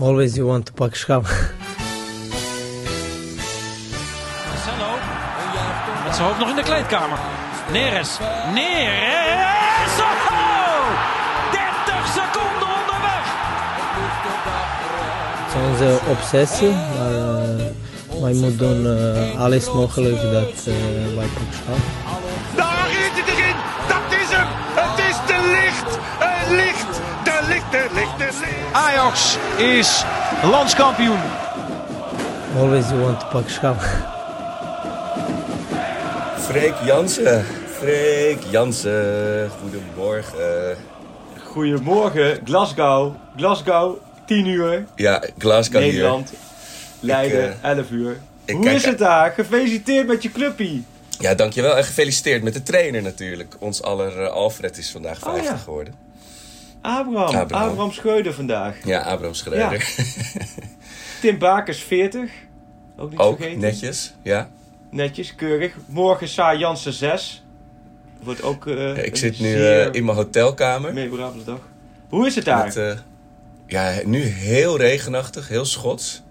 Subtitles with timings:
[0.00, 1.24] Always you want to pak schap.
[4.48, 4.90] Marcelo.
[6.04, 7.18] Met zijn hoofd nog in de kleedkamer.
[7.72, 8.18] Neres.
[8.54, 9.98] Neres.
[10.30, 10.86] Oh!
[11.52, 13.24] 30 seconden onderweg.
[15.36, 20.74] Het is onze obsessie, maar uh, wij moeten doen uh, alles mogelijk dat uh,
[21.16, 21.52] wij pak
[28.72, 30.04] Ajax is
[30.42, 31.18] landskampioen.
[32.56, 33.80] Always you want to pak schap.
[36.38, 37.44] Freek Jansen.
[37.78, 39.50] Freek Jansen.
[39.60, 40.76] Goedemorgen.
[41.44, 43.14] Goedemorgen, Glasgow.
[43.36, 43.96] Glasgow,
[44.26, 44.86] 10 uur.
[44.96, 46.28] Ja, Glasgow Nederland.
[46.30, 46.38] hier.
[47.00, 48.18] Leiden, Ik, uh, 11 uur.
[48.46, 49.30] Hoe kijk- is het daar?
[49.30, 50.84] Gefeliciteerd met je clubpie.
[51.18, 51.76] Ja, dankjewel.
[51.76, 53.54] En gefeliciteerd met de trainer natuurlijk.
[53.58, 55.56] Ons aller eh, Alfred is vandaag 50 ja.
[55.56, 55.94] geworden.
[56.80, 57.34] Abraham.
[57.36, 57.68] Abraham.
[57.70, 58.76] Abraham, Schreuder vandaag.
[58.84, 59.88] Ja, Abraham Schreuder.
[61.20, 62.30] Tim Bakers 40.
[62.96, 63.60] Ook niet Ook vergeten.
[63.60, 64.50] netjes, ja.
[64.90, 65.74] Netjes, keurig.
[65.86, 67.44] Morgen Saar Jansen 6.
[68.22, 70.92] Wordt ook eh, Ik zit nu eh, in mijn hotelkamer.
[70.92, 71.58] memorabele dag.
[72.08, 72.64] Hoe is het daar?
[72.64, 72.92] Met, eh,
[73.66, 76.22] ja, nu heel regenachtig, heel schots.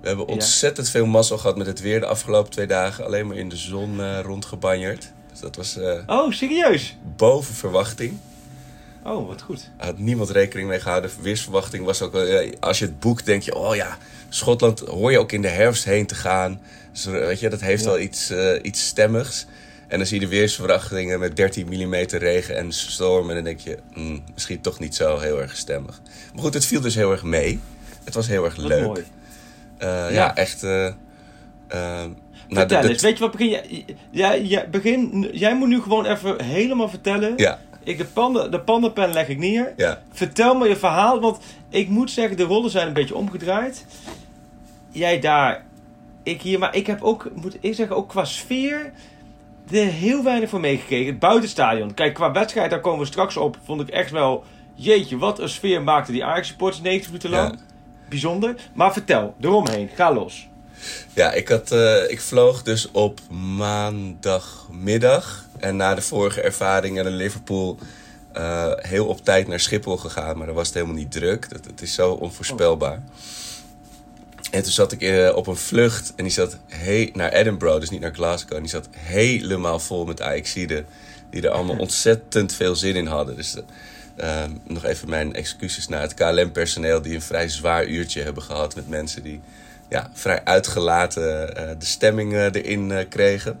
[0.00, 0.32] We hebben Ja.
[0.32, 3.04] ontzettend veel mazzel gehad met het weer de afgelopen twee dagen.
[3.04, 5.12] Alleen maar in de zon rondgebanjerd.
[5.30, 6.96] Dus dat was Oh, serieus?
[7.16, 8.18] boven verwachting.
[9.12, 9.70] Oh, wat goed.
[9.76, 11.10] had niemand rekening mee gehouden.
[11.20, 12.14] Weersverwachting was ook...
[12.60, 13.54] als je het boekt, denk je...
[13.54, 13.96] Oh ja,
[14.28, 16.60] Schotland hoor je ook in de herfst heen te gaan.
[16.92, 17.88] Dus, eh, weet je, dat heeft Ja.
[17.88, 19.46] wel iets, eh, iets stemmigs.
[19.88, 23.28] En dan zie je de weersverwachtingen met 13 mm regen en storm.
[23.28, 26.00] En dan denk je, hmm, misschien toch niet zo heel erg stemmig.
[26.34, 27.60] Maar goed, het viel dus heel erg mee.
[28.04, 28.84] Het was heel erg Wat leuk.
[28.84, 29.04] mooi.
[29.78, 30.08] Eh, ja.
[30.10, 30.34] Ja.
[30.36, 30.62] echt...
[30.62, 30.92] eh, eh,
[32.48, 33.48] nou, de- de- weet je wat begin
[34.10, 37.32] jij, begin, jij moet nu gewoon even helemaal vertellen.
[37.36, 39.72] Ja, Ik de, panda, de pandapen leg ik neer.
[39.76, 40.02] ja.
[40.12, 43.84] Vertel me je verhaal, want ik moet zeggen, de rollen zijn een beetje omgedraaid.
[44.90, 45.64] Jij daar,
[46.22, 48.92] ik hier, maar ik heb ook, moet ik zeggen, ook qua sfeer
[49.70, 51.06] er heel weinig voor meegekregen.
[51.06, 51.94] Het buitenstadion.
[51.94, 54.44] Kijk, qua wedstrijd, daar komen we straks op, vond ik echt wel,
[54.74, 57.52] jeetje, wat een sfeer maakte die Ajax supporters 90 minuten lang.
[57.52, 57.58] Ja.
[58.08, 58.54] Bijzonder.
[58.74, 60.48] Maar vertel, eromheen, ga los.
[61.14, 65.47] Ja, ik, had, eh, ik vloog dus op maandagmiddag.
[65.60, 67.78] En na de vorige ervaring in Liverpool
[68.32, 70.36] eh, heel op tijd naar Schiphol gegaan.
[70.36, 71.50] Maar dan was het helemaal niet druk.
[71.50, 73.02] Dat, het is zo onvoorspelbaar.
[74.50, 76.58] En toen zat ik eh, op een vlucht en die zat
[77.12, 78.56] naar Edinburgh, dus niet naar Glasgow.
[78.56, 80.86] En die zat helemaal vol met Ajaxiden.
[81.30, 83.36] Die er allemaal ontzettend veel zin in hadden.
[83.36, 83.56] Dus
[84.16, 87.02] eh, nog even mijn excuses naar het KLM-personeel...
[87.02, 89.40] die een vrij zwaar uurtje hebben gehad met mensen die
[89.88, 91.26] ja, vrij uitgelaten
[91.78, 93.60] de stemming erin kregen.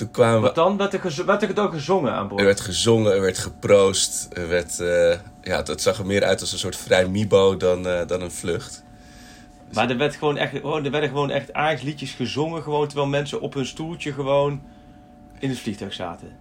[0.00, 0.76] Toen kwamen Wat dan?
[0.76, 2.40] Werd er, werd er gezongen aan boord?
[2.40, 4.28] Er werd gezongen, er werd geproost.
[4.32, 7.86] Er werd, eh, ja, het, zag er meer uit als een soort vrij mibo dan,
[7.86, 8.82] eh, dan een vlucht.
[9.72, 13.08] Maar er, werd gewoon echt, gewoon, er werden gewoon echt Ajax liedjes gezongen, gewoon, terwijl
[13.08, 14.62] mensen op hun stoeltje gewoon
[15.38, 16.36] in het vliegtuig zaten.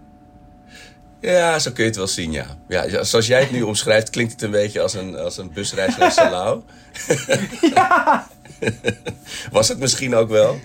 [1.19, 2.45] Ja, zo kun je het wel zien, ja.
[2.67, 5.53] ja ja, zoals jij het nu omschrijft, klinkt het een beetje als een, als een
[5.53, 6.61] busreis naar Salau.
[9.51, 10.59] Was het misschien ook wel.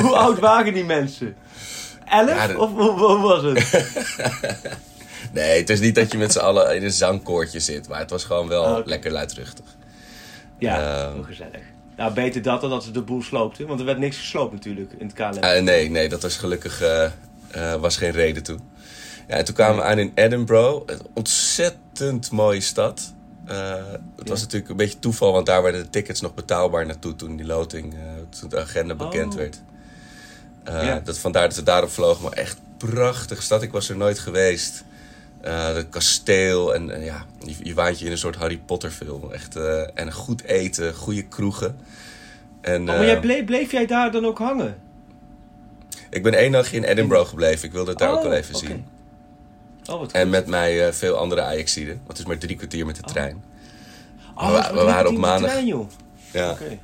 [0.00, 1.36] Hoe oud waren die mensen?
[2.10, 2.28] Elf?
[2.30, 3.58] Ja, dat- Of hoe, was het?
[5.32, 7.88] Nee, het is niet dat je met z'n allen in een zangkoortje zit.
[7.88, 8.88] Maar het was gewoon wel Oh, oké.
[8.88, 9.64] lekker luidruchtig.
[10.58, 11.60] Ja, hoe gezellig.
[11.96, 13.66] Nou, beter dat dan dat ze de boel sloopten.
[13.66, 15.42] Want er werd niks gesloopt natuurlijk in het KLM.
[15.42, 17.04] Eh, nee, nee, dat was gelukkig eh,
[17.50, 18.58] eh, was geen reden toe.
[19.28, 20.82] Ja, en toen kwamen we aan in Edinburgh.
[20.86, 23.12] Een ontzettend mooie stad.
[24.16, 27.36] Het was natuurlijk een beetje toeval, want daar werden de tickets nog betaalbaar naartoe toen
[27.36, 27.94] die loting,
[28.40, 29.38] toen de agenda bekend Oh.
[29.38, 29.62] werd.
[30.64, 31.00] Eh, Ja.
[31.04, 32.22] dat, vandaar dat ze daarop vlogen.
[32.22, 33.62] Maar echt prachtige stad.
[33.62, 34.84] Ik was er nooit geweest.
[35.40, 39.32] Het kasteel en ja, je, je waant je in een soort Harry Potter film.
[39.32, 41.76] Echt, eh, en goed eten, goede kroegen.
[42.60, 44.76] En, Oh, maar jij bleef, bleef jij daar dan ook hangen?
[46.10, 47.64] ik ben één nachtje in Edinburgh gebleven.
[47.66, 48.84] Ik wilde het daar ook Oh, wel even zien.
[49.90, 51.94] Oh, wat En met mij veel andere Ajaxiden.
[51.96, 53.42] Want het is maar drie kwartier met de trein.
[54.34, 55.50] Oh, we- we waren op maandag.
[55.50, 55.88] trein, joh.
[56.32, 56.50] Ja.
[56.50, 56.78] Oké.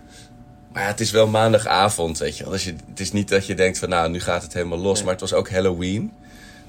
[0.77, 2.53] Maar ja, het is wel maandagavond, weet je wel.
[2.53, 4.95] Dus je, het is niet dat je denkt van nou, nu gaat het helemaal los.
[4.95, 5.03] Nee.
[5.05, 6.13] Maar het was ook Halloween.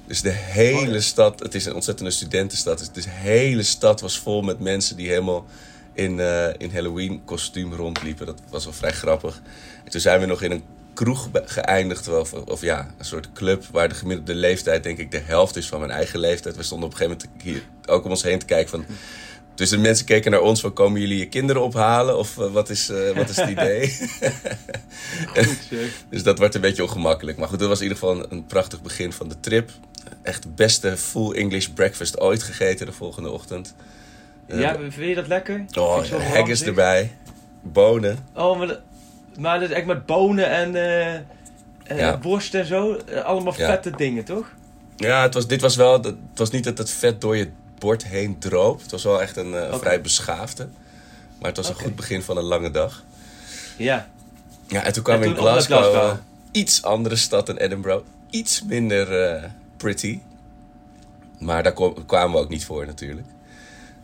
[0.06, 1.00] Dus de hele Oh, ja.
[1.00, 2.90] stad, het is een ontzettende studentenstad.
[2.94, 5.46] Dus de hele stad was vol met mensen die helemaal
[5.94, 8.26] in, eh, in Halloween kostuum rondliepen.
[8.26, 9.42] Dat was wel vrij grappig.
[9.84, 10.64] En toen zijn we nog in een
[10.94, 12.08] kroeg geëindigd.
[12.08, 15.68] Of, of ja, een soort club waar de gemiddelde leeftijd denk ik de helft is
[15.68, 16.56] van mijn eigen leeftijd.
[16.56, 18.86] We stonden op een gegeven moment hier ook om ons heen te kijken van...
[19.58, 22.18] Dus de mensen keken naar ons van, komen jullie je kinderen ophalen?
[22.18, 23.88] Of eh, wat, is, eh, wat is het idee?
[25.36, 25.78] Goed
[26.10, 27.38] dus dat werd een beetje ongemakkelijk.
[27.38, 29.70] Maar goed, dat was in ieder geval een, een prachtig begin van de trip.
[30.22, 33.76] Echt de beste full English breakfast ooit gegeten de volgende ochtend.
[34.48, 35.66] Ja, vind je dat lekker?
[35.80, 36.04] Oh,
[36.34, 37.12] haggis erbij.
[37.62, 38.18] Bonen.
[38.36, 38.82] Oh, maar, dat-
[39.40, 42.20] maar dat is echt met bonen en eh eh, Ja.
[42.22, 42.96] worst en zo.
[42.96, 43.66] Eh, allemaal Ja.
[43.66, 44.52] vette dingen, toch?
[44.96, 45.94] Ja, het was, dit was wel...
[46.04, 48.82] Het was niet dat het vet door je bord heen droop.
[48.82, 50.68] Het was wel echt een eh, vrij beschaafde.
[51.40, 53.04] Maar het was een goed begin van een lange dag.
[53.78, 54.10] Ja.
[54.68, 55.78] Ja, en toen kwam En we in toen Glasgow.
[55.80, 56.10] Glasgow.
[56.10, 56.16] eh,
[56.52, 58.04] iets andere stad dan Edinburgh.
[58.30, 59.44] Iets minder eh,
[59.78, 60.20] pretty.
[61.40, 63.28] Maar daar kwam- kwamen we ook niet voor natuurlijk.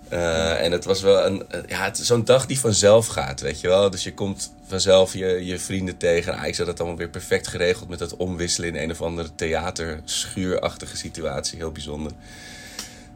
[0.10, 3.90] En het was wel een, ja, zo'n dag die vanzelf gaat, weet je wel.
[3.90, 6.24] Dus je komt vanzelf je, je vrienden tegen.
[6.24, 9.30] En eigenlijk zat het allemaal weer perfect geregeld met het omwisselen in een of andere
[9.36, 11.58] theaterschuurachtige situatie.
[11.58, 12.12] Heel bijzonder.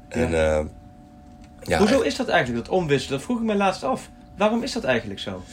[0.08, 0.66] En eh,
[1.62, 3.18] ja, Hoezo is dat eigenlijk, dat omwisselen?
[3.18, 4.10] Dat vroeg ik me laatst af.
[4.38, 5.44] Waarom is dat eigenlijk zo?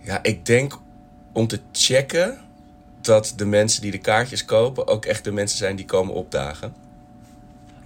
[0.00, 0.78] Ja, ik denk
[1.32, 2.38] om te checken
[3.00, 6.74] dat de mensen die de kaartjes kopen ook echt de mensen zijn die komen opdagen.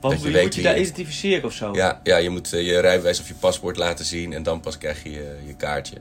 [0.01, 1.75] Want Dat je moet je daar identificeren of zo?
[1.75, 4.79] Ja, ja je moet eh, je rijbewijs of je paspoort laten zien en dan pas
[4.79, 5.97] krijg je je, je kaartje.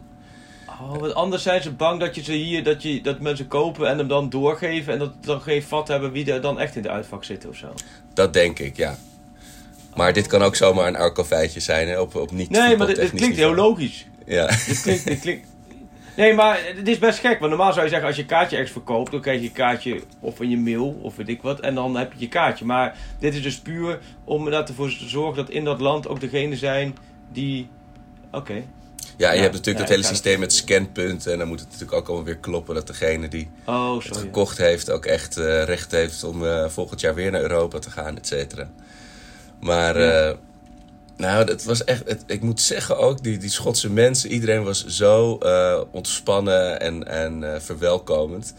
[0.68, 3.88] Oh, want anders zijn ze bang dat je ze hier, dat, je, dat mensen kopen
[3.88, 6.76] en hem dan doorgeven en dat ze dan geen vat hebben wie er dan echt
[6.76, 7.74] in de uitvak zit of zo.
[8.14, 8.98] Dat denk ik, ja.
[9.96, 13.12] Maar dit kan ook zomaar een arco-feitje zijn hè, op, op niet Nee, maar dit,
[13.12, 14.08] klinkt heel logisch.
[14.26, 14.48] Ja.
[14.68, 15.48] Dit klinkt, dit klinkt...
[16.16, 17.40] Nee, maar het is best gek.
[17.40, 20.02] Want normaal zou je zeggen, als je kaartje ergens verkoopt, dan krijg je een kaartje
[20.20, 21.60] of in je mail of weet ik wat.
[21.60, 22.66] En dan heb je je kaartje.
[22.66, 26.56] Maar dit is dus puur om ervoor te zorgen dat in dat land ook degene
[26.56, 26.98] zijn
[27.32, 27.68] die...
[28.32, 28.64] Oké.
[29.18, 31.32] ja, je hebt natuurlijk ja, dat hele systeem met scanpunten.
[31.32, 34.58] En dan moet het natuurlijk ook allemaal weer kloppen dat degene die Oh, het gekocht
[34.58, 38.18] heeft ook echt eh, recht heeft om eh, volgend jaar weer naar Europa te gaan,
[38.18, 38.70] et cetera.
[39.60, 40.30] Maar, Ja.
[40.30, 40.36] eh,
[41.18, 44.86] nou, het was echt, het, ik moet zeggen ook, die, die Schotse mensen, iedereen was
[44.86, 48.54] zo eh, ontspannen en, en eh, verwelkomend.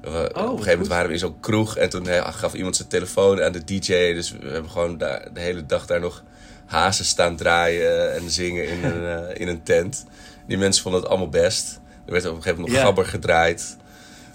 [0.00, 0.86] We- op een gegeven moment goed.
[0.88, 4.14] waren we in zo'n kroeg en toen gaf iemand zijn telefoon aan de DJ.
[4.14, 6.22] Dus we hebben gewoon daar, de hele dag daar nog
[6.66, 10.04] hazen staan draaien en zingen in een, in een tent.
[10.46, 11.80] Die mensen vonden het allemaal best.
[12.06, 12.84] Er werd op een gegeven moment nog Ja.
[12.86, 13.76] gabber gedraaid.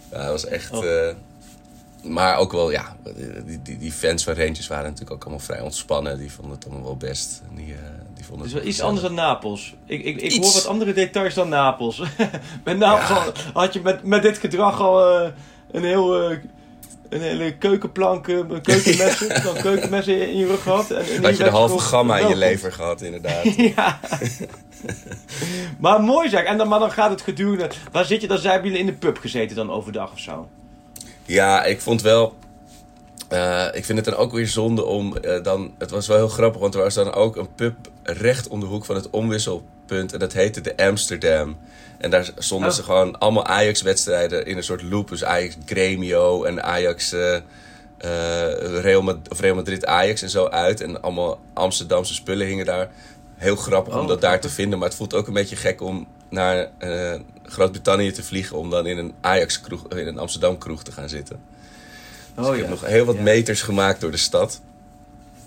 [0.09, 0.71] Dat was echt.
[0.71, 1.07] Oh.
[2.07, 2.95] Maar ook wel, ja,
[3.45, 6.17] die, die, die fans van Rangers waren natuurlijk ook allemaal vrij ontspannen.
[6.17, 7.41] Die vonden het allemaal wel best.
[7.55, 7.79] Die, eh,
[8.13, 9.75] die vonden het wel wel iets anders dan Napels.
[9.85, 10.45] Ik, ik, ik Iets.
[10.45, 12.01] hoor wat andere details dan Napels.
[12.63, 13.51] met Napels Ja.
[13.53, 15.29] had je met, met dit gedrag al eh,
[15.71, 16.29] een heel...
[16.29, 16.37] eh,
[17.09, 20.91] een hele keukenplank, met keukenmessen, dan keukenmessen in je rug gehad.
[20.91, 23.43] En, en Had je de halve gamma in je lever gehad, inderdaad.
[23.75, 23.99] ja.
[25.79, 26.43] maar mooi zeg.
[26.43, 27.69] En dan, maar dan gaat het gedurende...
[27.91, 28.37] Waar zit je dan?
[28.37, 30.47] Zijn jullie in de pub gezeten dan overdag of zo?
[31.25, 32.35] Ja, ik vond wel.
[33.29, 35.73] eh, ik vind het dan ook weer zonde om eh, dan.
[35.77, 38.65] Het was wel heel grappig, want er was dan ook een pub recht om de
[38.65, 40.13] hoek van het omwisselpunt.
[40.13, 41.57] En dat heette de Amsterdam.
[41.97, 42.75] En daar stonden Oh.
[42.75, 45.09] ze gewoon allemaal Ajax-wedstrijden in een soort loop.
[45.09, 47.11] Dus Ajax Gremio en Ajax.
[47.11, 47.37] eh,
[48.81, 50.81] Real, Mad- of Real Madrid Ajax en zo uit.
[50.81, 52.89] En allemaal Amsterdamse spullen hingen daar.
[53.35, 54.79] Heel grappig Oh, om dat daar te vinden.
[54.79, 58.57] Maar het voelt ook een beetje gek om naar eh, Groot-Brittannië te vliegen.
[58.57, 61.39] Om dan in een Ajax-kroeg, in een Amsterdam-kroeg te gaan zitten.
[62.35, 62.67] Dus Oh, ik ja.
[62.67, 63.21] heb nog heel wat Ja.
[63.21, 64.61] meters gemaakt door de stad.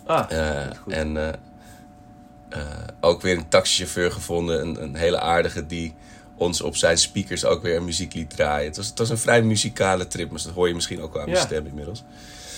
[0.06, 0.92] Ah, Eh, goed.
[0.92, 2.60] en eh,
[3.00, 5.94] ook weer een taxichauffeur gevonden, een, een hele aardige, die
[6.36, 8.66] ons op zijn speakers ook weer muziek liet draaien.
[8.66, 11.22] Het was, het was een vrij muzikale trip, maar dat hoor je misschien ook wel
[11.22, 11.46] aan mijn Ja.
[11.46, 12.02] stem inmiddels.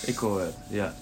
[0.05, 0.95] ik hoor het, ja.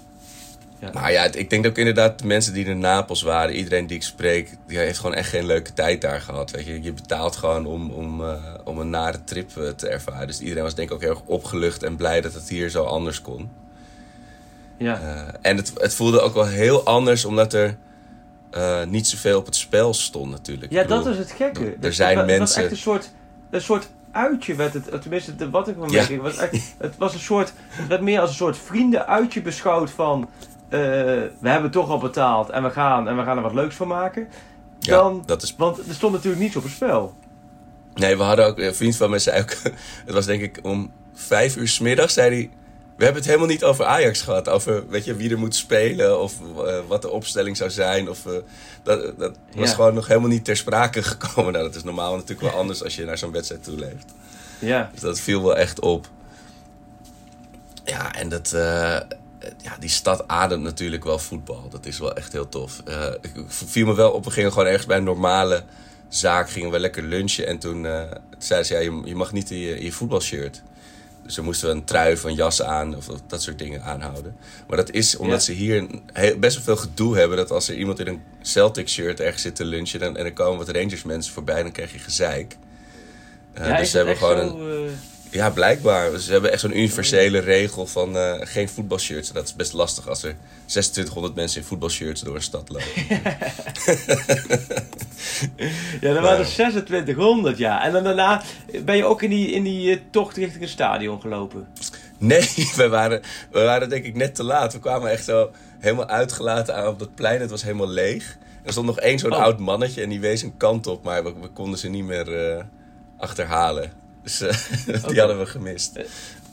[0.81, 0.91] Ja.
[0.93, 4.03] Maar ja, ik denk ook inderdaad de mensen die in Napels waren, iedereen die ik
[4.03, 6.51] spreek, die heeft gewoon echt geen leuke tijd daar gehad.
[6.51, 10.27] Weet je, je betaalt gewoon om, om, eh, om een nare trip eh, te ervaren.
[10.27, 12.85] Dus iedereen was denk ik ook heel erg opgelucht en blij dat het hier zo
[12.85, 13.51] anders kon.
[14.77, 15.01] ja.
[15.01, 17.77] Eh, en het, het voelde ook wel heel anders, omdat er
[18.89, 20.73] niet zoveel op het spel stond natuurlijk.
[20.73, 21.65] Ja, bedoel, dat is het gekke.
[21.65, 23.11] er Dat- zijn wa- Het was mensen- echt een soort,
[23.51, 25.01] een soort uitje werd het.
[25.03, 26.01] Tenminste, de, wat ik me Ja.
[26.05, 29.91] het was echt, het was een soort, het werd meer als een soort vriendenuitje beschouwd
[29.91, 30.29] van,
[30.69, 30.81] eh,
[31.41, 33.89] we hebben toch al betaald en we gaan en we gaan er wat leuks van
[33.89, 34.29] maken.
[34.79, 35.55] Ja, Dan, dat is...
[35.57, 37.15] Want er stond natuurlijk niets op het spel.
[37.95, 38.59] Nee, we hadden ook...
[38.59, 39.51] Een vriend van mij zei ook...
[40.07, 42.51] Het was denk ik om vijf uur 's middag, zei hij...
[42.97, 44.49] We hebben het helemaal niet over Ajax gehad.
[44.49, 46.35] Over weet je, wie er moet spelen of
[46.67, 48.11] eh, wat de opstelling zou zijn.
[48.11, 48.33] Of, eh,
[48.83, 51.53] dat dat was gewoon nog helemaal niet ter sprake gekomen.
[51.53, 54.15] Nou, dat is normaal natuurlijk wel anders als je naar zo'n wedstrijd toe leeft.
[54.59, 54.91] Ja.
[54.93, 56.09] Dus dat viel wel echt op.
[57.85, 58.57] Ja, en dat,
[59.63, 61.69] ja, die stad ademt natuurlijk wel voetbal.
[61.71, 62.81] Dat is wel echt heel tof.
[62.85, 65.65] Eh, ik viel me wel op, we gingen gewoon ergens bij een normale
[66.09, 67.47] zaak, gingen we lekker lunchen.
[67.47, 68.03] En toen eh,
[68.39, 70.63] zeiden ze, ja, je, je mag niet in je, je voetbalshirt.
[71.25, 73.83] Dus dan moesten we een trui of een jas aan of, of dat soort dingen
[73.83, 74.37] aanhouden.
[74.69, 75.45] Maar dat is omdat Ja.
[75.45, 77.37] ze hier een heel- best wel veel gedoe hebben.
[77.37, 80.33] Dat als er iemand in een Celtic shirt ergens zit te lunchen dan, en er
[80.33, 82.57] komen wat Rangers mensen voorbij, dan krijg je gezeik.
[83.53, 84.93] Eh, ja, dus ze hebben gewoon zo, een, eh,
[85.31, 86.19] Ja, blijkbaar.
[86.19, 89.33] Ze hebben echt zo'n universele regel van eh, geen voetbalshirts.
[89.33, 90.35] Dat is best lastig als er
[90.67, 92.87] 2600 mensen in voetbalshirts door een stad lopen.
[96.01, 97.85] Ja, dat waren er 2600, ja.
[97.85, 98.43] En dan daarna
[98.85, 101.69] ben je ook in die, in die eh, tocht richting het stadion gelopen.
[102.19, 103.21] Nee, we waren,
[103.51, 104.73] we waren denk ik net te laat.
[104.73, 107.41] We kwamen echt zo helemaal uitgelaten aan op dat plein.
[107.41, 108.37] Het was helemaal leeg.
[108.65, 109.39] Er stond nog één zo'n Oh.
[109.39, 111.05] oud mannetje en die wees een kant op.
[111.05, 112.65] Maar we, we konden ze niet meer eh,
[113.19, 113.93] achterhalen.
[114.29, 115.99] Dus eh, die hadden we gemist.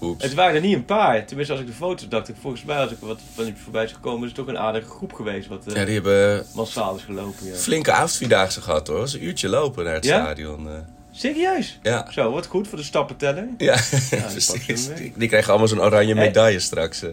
[0.02, 0.24] Oeps.
[0.24, 1.26] Het waren er niet een paar.
[1.26, 3.84] Tenminste, als ik de foto's dacht, ik, volgens mij als ik wat van die voorbij
[3.84, 6.96] is gekomen, is het toch een aardige groep geweest wat eh, Ja, die hebben massaal
[6.96, 7.48] is gelopen.
[7.48, 7.56] Ja.
[7.56, 8.96] flinke avondvierdaagse gehad hoor.
[9.02, 10.20] Het was een uurtje lopen naar het Ja?
[10.24, 10.68] stadion.
[10.70, 10.74] eh.
[11.12, 11.80] Serieus?
[11.82, 12.08] ja.
[12.12, 13.48] Zo, wat goed voor de stappenteller.
[13.58, 13.76] Ja.
[14.98, 16.26] Die, die krijgen allemaal zo'n oranje Hey.
[16.26, 17.02] medaille straks.
[17.02, 17.10] eh.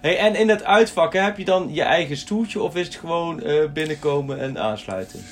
[0.00, 3.42] Hey, en in dat uitvakken heb je dan je eigen stoeltje of is het gewoon
[3.42, 5.24] eh, binnenkomen en aansluiten?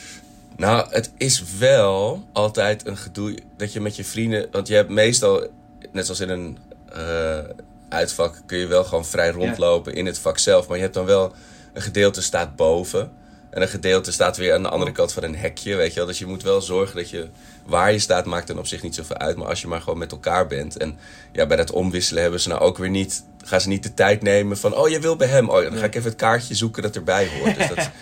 [0.56, 4.48] Nou, het is wel altijd een gedoe dat je met je vrienden...
[4.50, 5.46] Want je hebt meestal,
[5.92, 6.58] net zoals in een
[6.92, 7.38] eh,
[7.88, 8.42] uitvak...
[8.46, 10.68] kun je wel gewoon vrij rondlopen in het vak zelf.
[10.68, 11.32] Maar je hebt dan wel...
[11.72, 13.12] Een gedeelte staat boven.
[13.50, 16.06] En een gedeelte staat weer aan de andere kant van een hekje, weet je wel.
[16.06, 17.28] Dus je moet wel zorgen dat je...
[17.66, 19.36] Waar je staat maakt dan op zich niet zoveel uit.
[19.36, 20.76] Maar als je maar gewoon met elkaar bent.
[20.76, 20.98] En
[21.32, 23.24] ja, bij dat omwisselen hebben ze nou ook weer niet...
[23.44, 24.76] Gaan ze niet de tijd nemen van...
[24.76, 25.48] Oh, je wil bij hem.
[25.48, 27.58] Oh, dan ga ik even het kaartje zoeken dat erbij hoort.
[27.58, 27.90] Dus dat...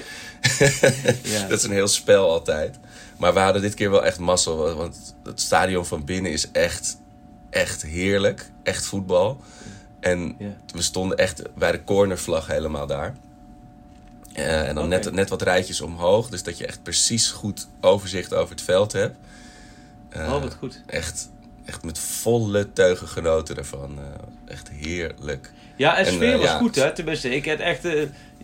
[1.22, 1.48] Ja.
[1.48, 2.78] Dat is een heel spel altijd.
[3.16, 4.74] Maar we hadden dit keer wel echt mazzel.
[4.74, 6.96] Want het stadion van binnen is echt,
[7.50, 8.50] echt heerlijk.
[8.62, 9.40] Echt voetbal.
[10.00, 10.56] En Ja.
[10.74, 13.14] we stonden echt bij de cornervlag helemaal daar.
[14.32, 16.28] Eh, en dan net, net wat rijtjes omhoog.
[16.28, 19.16] Dus dat je echt precies goed overzicht over het veld hebt.
[20.08, 20.80] Eh, oh, wat goed.
[20.86, 21.28] echt,
[21.64, 23.98] echt met volle teugen genoten ervan.
[23.98, 24.04] Eh,
[24.52, 25.52] echt heerlijk.
[25.76, 26.92] Ja, en sfeer eh, was ja, goed, hè?
[26.92, 27.84] Tenminste, ik had echt...
[27.84, 27.92] eh,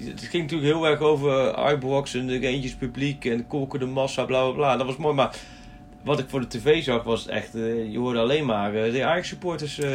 [0.05, 4.25] het ging natuurlijk heel erg over Ibrox en de eentjes publiek en kolken de massa,
[4.25, 4.77] bla bla bla.
[4.77, 5.37] Dat was mooi, maar
[6.05, 7.55] wat ik voor de tv zag was echt...
[7.55, 9.89] eh, je hoorde alleen maar de Ajax-supporters eh,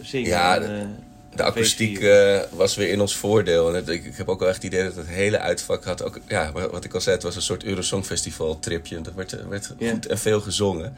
[0.00, 0.28] zingen.
[0.28, 0.96] Ja, en,
[1.36, 2.06] De akoestiek
[2.50, 3.68] was weer in ons voordeel.
[3.68, 6.02] En het- ik, ik heb ook wel echt het idee dat het hele uitvak had.
[6.02, 8.96] Ook, ja, wa- wat ik al zei, het was een soort Eurosongfestival tripje.
[8.96, 10.94] Er werd, er werd goed en veel gezongen.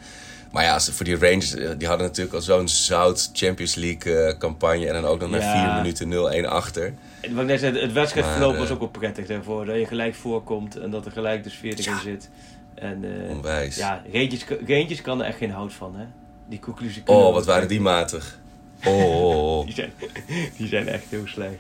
[0.53, 4.38] Maar ja, voor die Rangers, eh, die hadden natuurlijk al zo'n zout Champions League eh,
[4.38, 4.87] campagne.
[4.87, 5.65] En dan ook nog na Ja.
[5.65, 6.09] vier minuten
[6.45, 6.95] 0-1 achter.
[7.21, 9.65] En wat ik net zei, het wedstrijdverloop was eh, ook wel prettig daarvoor.
[9.65, 12.29] Dat je gelijk voorkomt en dat er gelijk de sfeer erin zit.
[12.75, 13.76] En Onwijs.
[13.76, 16.05] ja, Reentjes, Reentjes kan er echt geen hout van, hè?
[16.49, 18.38] Die conclusie oh, wat waren die matig.
[18.85, 19.65] Oh, oh, oh.
[19.67, 19.93] Die zijn,
[20.57, 21.59] die zijn echt heel slecht.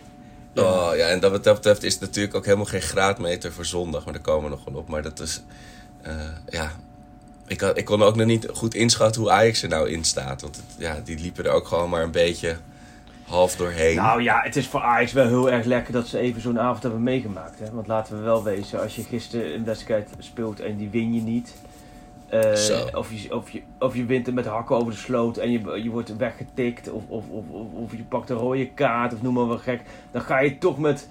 [0.54, 3.64] Oh ja, en dat wat dat betreft is het natuurlijk ook helemaal geen graadmeter voor
[3.64, 4.04] zondag.
[4.04, 4.88] Maar daar komen we nog wel op.
[4.88, 5.42] Maar dat is,
[6.48, 6.72] ja...
[7.46, 10.40] Ik, had, ik kon ook nog niet goed inschatten hoe Ajax er nou in staat.
[10.42, 12.56] Want het- ja, die liepen er ook gewoon maar een beetje
[13.26, 13.96] half doorheen.
[13.96, 16.82] Nou ja, het is voor Ajax wel heel erg lekker dat ze even zo'n avond
[16.82, 17.58] hebben meegemaakt.
[17.58, 17.70] Hè?
[17.72, 21.20] Want laten we wel wezen, als je gisteren een wedstrijd speelt en die win je
[21.20, 21.54] niet.
[22.28, 22.40] eh,
[22.94, 25.80] of, je, of, je, of je wint er met hakken over de sloot en je,
[25.82, 26.90] je wordt weggetikt.
[26.90, 29.80] Of, of, of, of, of je pakt een rode kaart of noem maar wat gek.
[30.12, 31.08] Dan ga je toch met,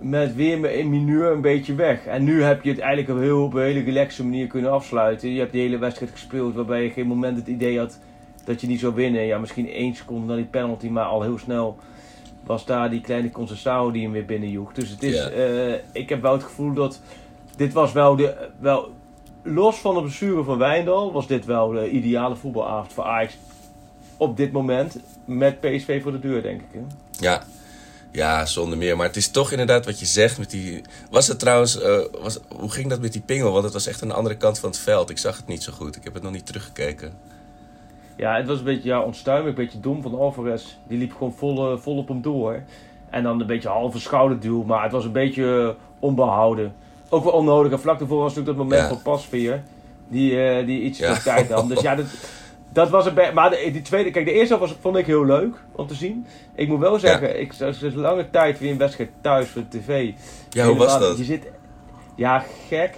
[0.00, 2.06] met weer in mineur een beetje weg.
[2.06, 5.32] En nu heb je het eigenlijk op, heel, op een hele relaxe manier kunnen afsluiten.
[5.32, 7.98] Je hebt die hele wedstrijd gespeeld waarbij je geen moment het idee had
[8.44, 9.26] dat je niet zou winnen.
[9.26, 11.78] Ja, misschien één seconde na die penalty, maar al heel snel
[12.44, 14.72] was daar die kleine Concessao die hem weer binnenjoeg.
[14.72, 17.00] Dus het is, eh, ik heb wel het gevoel dat
[17.56, 18.90] dit was wel de, wel,
[19.42, 23.36] los van de blessure van Wijndal, was dit wel de ideale voetbalavond voor Ajax
[24.16, 25.00] op dit moment.
[25.24, 26.66] Met PSV voor de deur, denk ik.
[26.72, 26.80] Hè?
[27.18, 27.42] Ja.
[28.12, 28.96] Ja, zonder meer.
[28.96, 30.82] Maar het is toch inderdaad wat je zegt met die...
[31.10, 31.80] Was het trouwens...
[31.80, 33.52] eh, was, hoe ging dat met die pingel?
[33.52, 35.10] Want het was echt aan de andere kant van het veld.
[35.10, 35.96] Ik zag het niet zo goed.
[35.96, 37.12] Ik heb het nog niet teruggekeken.
[38.16, 40.62] Ja, het was een beetje ja, onstuimig, een beetje dom van Alvarez.
[40.88, 42.62] Die liep gewoon vol, eh, vol op hem door.
[43.10, 46.74] En dan een beetje halve schouderduw, maar het was een beetje eh, onbehouden.
[47.08, 47.72] Ook wel onnodig.
[47.72, 48.88] En vlak daarvoor was natuurlijk dat moment Ja.
[48.94, 49.62] van Pasveer.
[50.08, 51.18] Die, die iets Ja.
[51.18, 51.68] tijd nam.
[51.68, 52.06] Dus ja, dat,
[52.72, 53.14] dat was een.
[53.34, 54.10] Maar de, die tweede...
[54.10, 56.26] Kijk, de eerste was, vond ik heel leuk om te zien.
[56.54, 60.12] Ik moet wel zeggen, ik sinds lange tijd weer een wedstrijd thuis voor de tv.
[60.50, 61.18] Ja, hoe was dat?
[61.18, 61.46] Je zit...
[62.16, 62.94] Ja, gek.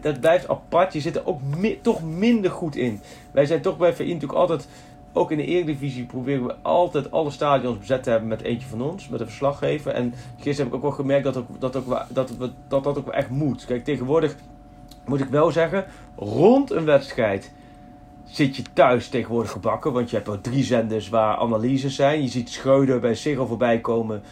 [0.00, 0.92] Dat blijft apart.
[0.92, 3.00] Je zit er ook mi- toch minder goed in.
[3.32, 4.68] Wij zijn toch bij VI natuurlijk altijd...
[5.16, 8.82] Ook in de Eredivisie proberen we altijd alle stadions bezet te hebben met eentje van
[8.82, 9.08] ons.
[9.08, 9.92] Met een verslaggever.
[9.92, 12.98] En gisteren heb ik ook wel gemerkt dat ook, dat, ook, dat, we- dat dat
[12.98, 13.64] ook echt moet.
[13.64, 14.36] Kijk, tegenwoordig
[15.06, 15.84] moet ik wel zeggen...
[16.16, 17.52] Rond een wedstrijd
[18.34, 19.92] zit je thuis tegenwoordig gebakken.
[19.92, 22.22] Want je hebt ook drie zenders waar analyses zijn.
[22.22, 24.22] Je ziet Schreuder bij Ziggo voorbij komen.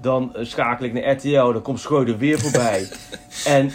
[0.00, 1.52] Dan eh, schakel ik naar RTL.
[1.52, 2.88] Dan komt Schreuder weer voorbij.
[3.58, 3.70] en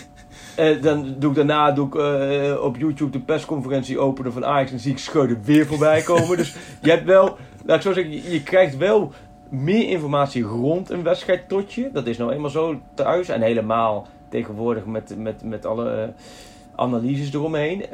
[0.56, 4.66] eh, dan doe ik daarna doe ik, eh, op YouTube de persconferentie openen van Ajax.
[4.66, 6.38] En dan zie ik Schreuder weer voorbij komen.
[6.38, 9.12] dus je hebt wel, laat ik zo zeggen, je, je krijgt wel
[9.50, 11.90] meer informatie rond een wedstrijd tot je.
[11.94, 13.30] Dat is nou eenmaal zo thuis.
[13.30, 16.14] En helemaal tegenwoordig met, met, met alle
[16.76, 17.86] analyses eromheen.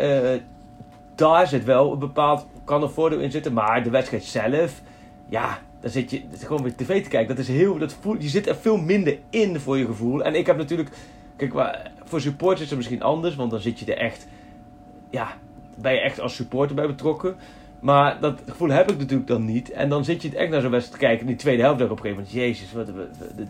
[1.16, 3.54] Daar zit wel een bepaald kan er voordeel in zitten.
[3.54, 4.82] Maar de wedstrijd zelf,
[5.30, 7.36] ja, dan zit je gewoon weer tv te kijken.
[7.36, 10.24] Dat is heel, dat je zit er veel minder in voor je gevoel.
[10.24, 10.90] En ik heb natuurlijk,
[11.36, 11.54] kijk,
[12.04, 14.28] voor supporters is het misschien anders, want dan zit je er echt,
[15.10, 15.38] ja,
[15.76, 17.36] ben je echt als supporter bij betrokken.
[17.80, 19.72] Maar dat gevoel heb ik natuurlijk dan niet.
[19.72, 21.26] En dan zit je echt naar zo'n wedstrijd te kijken.
[21.26, 22.34] In die tweede helft op een gegeven moment.
[22.34, 23.48] Jezus, wat, wat, wat,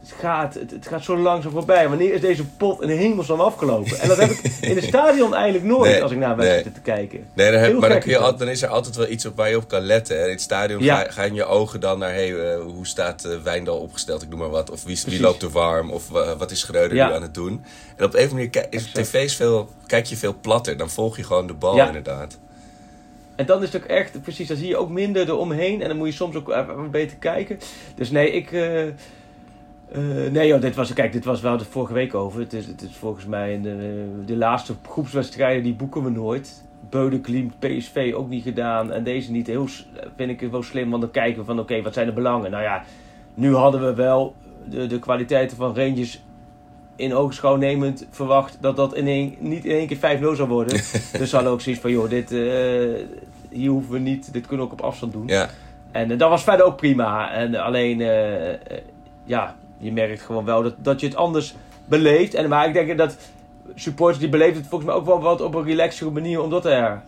[0.00, 1.88] het, gaat, het, het, gaat zo langzaam voorbij.
[1.88, 3.98] Wanneer is deze pot in de hemelsnaam afgelopen?
[3.98, 6.74] En dat heb ik in het stadion eigenlijk nooit als ik naar een wedstrijd nee.
[6.74, 7.26] te kijken.
[7.34, 9.36] Nee, dan heb, maar dan, kun je altijd, dan is er altijd wel iets op
[9.36, 10.18] waar je op kan letten.
[10.18, 10.24] Hè.
[10.24, 10.96] In het stadion ja.
[10.96, 12.12] ga, gaan je ogen dan naar...
[12.12, 14.22] Hey, uh, hoe staat uh, Wijndal opgesteld?
[14.22, 14.70] Ik noem maar wat.
[14.70, 15.90] Of wie, wie loopt er warm?
[15.90, 17.08] Of uh, wat is Schreuder ja.
[17.08, 17.64] nu aan het doen?
[17.96, 20.76] En op een of andere manier is tv's veel, kijk je veel platter.
[20.76, 21.86] Dan volg je gewoon de bal ja.
[21.86, 22.38] inderdaad.
[23.36, 25.82] En dan is het ook echt, precies, dan zie je ook minder eromheen.
[25.82, 27.58] En dan moet je soms ook even beter kijken.
[27.94, 28.50] Dus nee, ik...
[28.50, 28.82] Uh,
[29.96, 32.40] uh, nee joh, dit was, kijk, dit was wel de vorige week over.
[32.40, 36.64] Het is, het is volgens mij de, de laatste groepswedstrijden, die boeken we nooit.
[36.90, 38.92] Beudekliem, PSV ook niet gedaan.
[38.92, 39.46] En deze niet.
[39.46, 39.66] Heel,
[40.16, 42.50] vind ik wel slim, want dan kijken we van oké, okay, wat zijn de belangen?
[42.50, 42.84] Nou ja,
[43.34, 44.34] nu hadden we wel
[44.68, 46.22] de, de kwaliteiten van Rangers
[46.96, 50.80] in oogschouw nemend verwacht dat dat in niet in één keer 5-0 zou worden.
[51.18, 52.94] dus hadden ook zoiets van, joh, dit, uh,
[53.50, 55.26] hier hoeven we niet, dit kunnen we ook op afstand doen.
[55.26, 55.48] Ja.
[55.90, 57.32] En uh, dat was verder ook prima.
[57.32, 57.98] En alleen,
[59.24, 62.34] ja, je merkt gewoon wel dat, dat je het anders beleeft.
[62.34, 63.16] En, maar ik denk dat
[63.74, 67.02] supporters die beleven het volgens mij ook wel wat op een relaxere manier, omdat er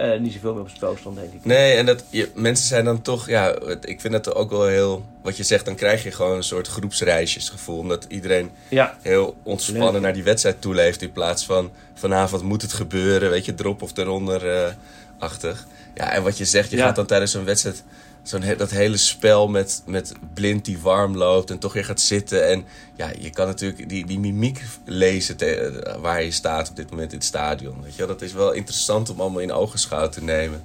[0.00, 1.44] uh, niet zoveel meer op het spel stond, denk ik.
[1.44, 5.04] Nee, en dat je, mensen zijn dan toch, ja, ik vind dat ook wel heel,
[5.22, 7.78] wat je zegt, dan krijg je gewoon een soort groepsreisjesgevoel.
[7.78, 8.96] Omdat iedereen ja.
[9.02, 10.02] heel ontspannen Leuk.
[10.02, 11.02] naar die wedstrijd toeleeft.
[11.02, 15.66] In plaats van vanavond moet het gebeuren, weet je, drop of eronder-achtig.
[15.94, 16.86] ja, en wat je zegt, je ja.
[16.86, 17.84] gaat dan tijdens zo'n wedstrijd
[18.22, 22.48] zo'n dat hele spel met, met blind die warm loopt en toch weer gaat zitten.
[22.48, 22.64] En
[22.96, 27.12] ja, je kan natuurlijk die, die mimiek lezen te, waar je staat op dit moment
[27.12, 27.82] in het stadion.
[27.82, 28.06] Weet je?
[28.06, 30.62] Dat is wel interessant om allemaal in ogenschouw te nemen.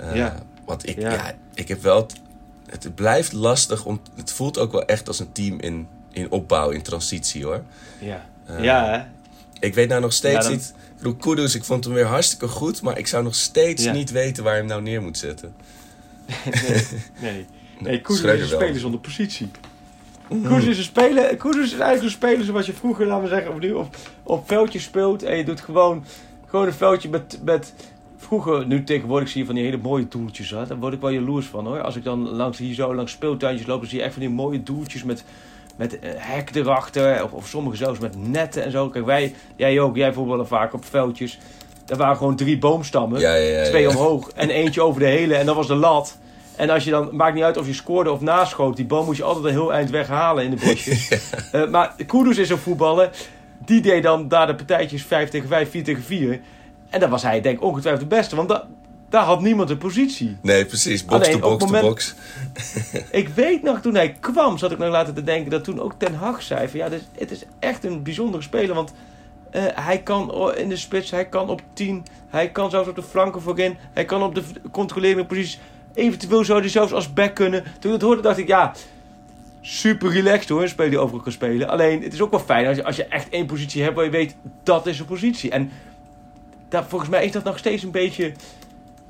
[0.00, 0.42] Uh, ja.
[0.64, 1.12] Want ik, Ja.
[1.12, 1.34] ja.
[1.54, 2.06] ik heb wel...
[2.66, 6.70] Het, blijft lastig, om, het voelt ook wel echt als een team in, in opbouw,
[6.70, 7.62] in transitie hoor.
[7.98, 9.02] Ja, Eh, ja hè?
[9.60, 10.74] Ik weet nou nog steeds Ja, dan- niet...
[10.76, 14.10] Ik bedoel, Kudus, ik vond hem weer hartstikke goed, maar ik zou nog steeds niet
[14.10, 15.54] weten waar je hem nou neer moet zetten.
[16.62, 16.82] Nee,
[17.20, 17.46] nee.
[17.78, 19.50] Nee, Koeders is een speler zonder positie.
[20.28, 23.52] Koeders is een speler, Koeders is eigenlijk een speler zoals je vroeger, laten we zeggen,
[23.52, 25.22] of nu op, op veldje speelt.
[25.22, 26.04] En je doet gewoon,
[26.46, 27.74] gewoon een veldje met, met...
[28.16, 30.50] Vroeger, nu tegenwoordig zie je van die hele mooie doeltjes.
[30.50, 30.66] Hè?
[30.66, 31.80] Daar word ik wel jaloers van hoor.
[31.80, 34.30] Als ik dan langs, hier zo langs speeltuintjes loop, dan zie je echt van die
[34.30, 35.24] mooie doeltjes met,
[35.76, 37.24] met eh, hek erachter.
[37.24, 38.88] Of, of sommige zelfs met netten en zo.
[38.88, 41.38] Kijk, wij, jij ook, jij voetballen vaak op veldjes.
[41.84, 43.20] Daar waren gewoon drie boomstammen.
[43.20, 45.34] Ja, ja, ja, twee omhoog en eentje over de hele.
[45.34, 46.16] En dat was de lat.
[46.56, 49.18] En als je dan, maakt niet uit of je scoorde of naschoot, die boom moest
[49.18, 51.08] je altijd een heel eind weghalen in de bosjes.
[51.52, 53.10] Eh, maar Kudus is een voetballer.
[53.64, 56.40] Die deed dan daar de partijtjes 5 tegen 5, 4 tegen 4.
[56.90, 58.36] En dan was hij denk ik ongetwijfeld de beste.
[58.36, 58.66] Want da-
[59.08, 60.36] daar had niemand een positie.
[60.42, 61.04] Nee, precies.
[61.04, 62.14] Box Alleen, to box to box.
[63.10, 65.94] Ik weet nog, toen hij kwam, zat ik nog laten te denken dat toen ook
[65.98, 68.74] Ten Hag zei van ja, het is echt een bijzondere speler.
[68.74, 68.92] Want
[69.54, 73.02] eh, hij kan in de spits, hij kan op 10, hij kan zelfs op de
[73.02, 75.58] flanken voorin, hij kan op de controlerende posities.
[75.94, 77.62] Eventueel zou hij zelfs als back kunnen.
[77.62, 78.72] Toen ik dat hoorde, dacht ik ja,
[79.60, 81.68] super relaxed hoor, een die overal kan spelen.
[81.68, 84.04] Alleen, het is ook wel fijn als je, als je echt één positie hebt waar
[84.04, 85.50] je weet, dat is een positie.
[85.50, 85.70] En
[86.68, 88.32] dat, volgens mij is dat nog steeds een beetje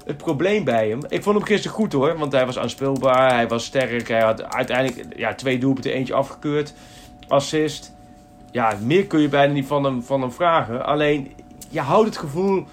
[0.04, 1.00] het probleem bij hem.
[1.08, 4.08] Ik vond hem gisteren goed hoor, want hij was aanspeelbaar, hij was sterk.
[4.08, 6.74] Hij had uiteindelijk ja, twee doelpunten, eentje afgekeurd.
[7.28, 7.93] Assist.
[8.54, 10.86] Ja, meer kun je bijna niet van hem, van hem vragen.
[10.86, 11.32] Alleen,
[11.68, 12.64] je houdt het gevoel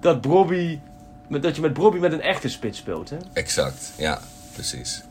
[0.00, 0.22] dat
[1.28, 3.10] dat je met Bobby met een echte spits speelt.
[3.10, 3.16] Hè?
[3.32, 4.20] Exact, ja,
[4.52, 5.02] precies.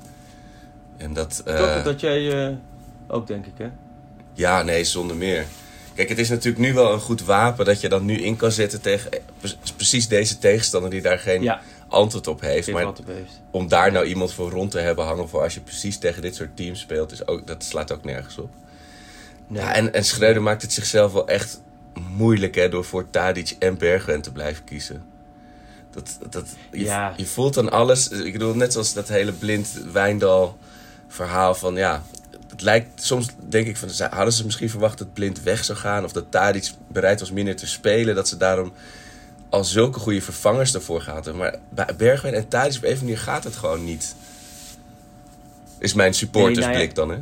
[0.98, 1.42] En dat...
[1.46, 2.56] Eh, dat jij eh,
[3.08, 3.68] ook, denk ik, hè?
[4.34, 5.46] Ja, nee, zonder meer.
[5.94, 8.52] Kijk, het is natuurlijk nu wel een goed wapen dat je dan nu in kan
[8.52, 12.66] zetten tegen eh, pre- precies deze tegenstander die daar geen Ja, antwoord op heeft.
[12.66, 13.42] geen Maar op heeft.
[13.52, 16.36] om daar nou iemand voor rond te hebben hangen voor als je precies tegen dit
[16.36, 18.50] soort teams speelt, is ook, dat slaat ook nergens op.
[19.52, 19.62] Nee.
[19.62, 21.62] Ja, en, en Schreuder maakt het zichzelf wel echt
[22.16, 25.04] moeilijk hè, door voor Tadic en Bergwijn te blijven kiezen.
[25.92, 27.14] Dat, dat, je, Ja.
[27.18, 28.10] je voelt dan alles.
[28.10, 30.58] Ik bedoel, net zoals dat hele blind Wijndal
[31.08, 32.04] verhaal van ja.
[32.50, 36.04] Het lijkt, soms denk ik van, hadden ze misschien verwacht dat Blind weg zou gaan.
[36.04, 38.16] Of dat Tadic bereid was minder te spelen.
[38.16, 38.74] Dat ze daarom
[39.50, 41.42] al zulke goede vervangers ervoor gehad hebben.
[41.42, 44.16] Maar bij Bergwijn en Tadic op een of andere manier gaat het gewoon niet.
[45.78, 47.18] Is mijn supportersblik dan, hè?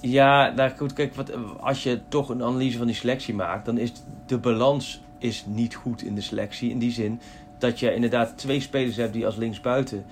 [0.00, 3.78] Ja, nou goed, kijk, wat, als je toch een analyse van die selectie maakt, dan
[3.78, 3.92] is
[4.26, 6.70] de balans is niet goed in de selectie.
[6.70, 7.20] In die zin
[7.58, 10.04] dat je inderdaad twee spelers hebt die als linksbuiten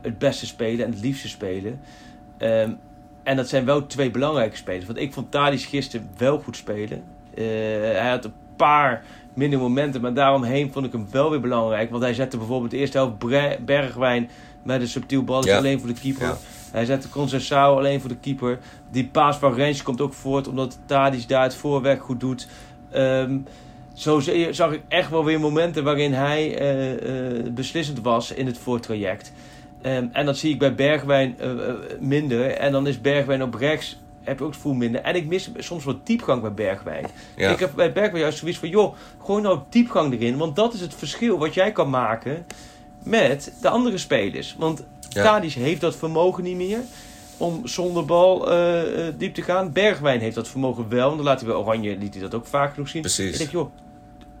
[0.00, 1.80] het beste spelen en het liefste spelen.
[2.38, 2.72] Ehm,
[3.22, 4.86] en dat zijn wel twee belangrijke spelers.
[4.86, 7.02] Want ik vond Thadis gisteren wel goed spelen.
[7.34, 7.44] Eh,
[7.80, 10.00] hij had een paar minder momenten.
[10.00, 11.90] Maar daaromheen vond ik hem wel weer belangrijk.
[11.90, 14.30] Want hij zette bijvoorbeeld de eerste helft Bergwijn
[14.62, 15.56] met een subtiel balletje Ja.
[15.58, 16.26] alleen voor de keeper.
[16.26, 16.38] Ja.
[16.70, 18.58] Hij zette Conceição alleen voor de keeper.
[18.90, 22.48] Die paas van Rens komt ook voort omdat Tadic daar het voorwerk goed doet.
[22.90, 23.38] Ehm,
[23.94, 28.58] zo zag ik echt wel weer momenten waarin hij eh, eh, beslissend was in het
[28.58, 29.32] voortraject.
[29.82, 31.50] Ehm, en dat zie ik bij Bergwijn eh,
[32.00, 32.50] minder.
[32.50, 35.00] En dan is Bergwijn op rechts, heb je ook het gevoel minder.
[35.00, 37.06] En ik mis soms wat diepgang bij Bergwijn.
[37.36, 37.50] Ja.
[37.50, 40.36] Ik heb bij Bergwijn juist zoiets van, joh, gooi nou diepgang erin.
[40.36, 42.46] Want dat is het verschil wat jij kan maken
[43.08, 44.56] met de andere spelers.
[44.58, 45.22] Want Ja.
[45.22, 46.80] Tadic heeft dat vermogen niet meer
[47.36, 49.72] om zonder bal eh, eh, diep te gaan.
[49.72, 51.04] Bergwijn heeft dat vermogen wel.
[51.04, 53.00] Want dan laat hij bij Oranje liet hij dat ook vaak genoeg zien.
[53.02, 53.32] Precies.
[53.32, 53.70] Ik denk, joh,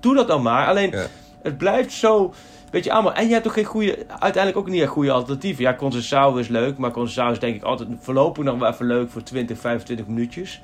[0.00, 0.66] doe dat dan maar.
[0.66, 1.06] Alleen, Ja.
[1.42, 2.34] het blijft zo
[2.70, 3.12] beetje allemaal.
[3.14, 5.62] En je hebt ook geen goede, uiteindelijk ook niet een goede alternatieven.
[5.64, 9.10] Ja, Conceição is leuk, maar Conceição is denk ik altijd voorlopig nog wel even leuk
[9.10, 10.60] voor 20, 25 minuutjes.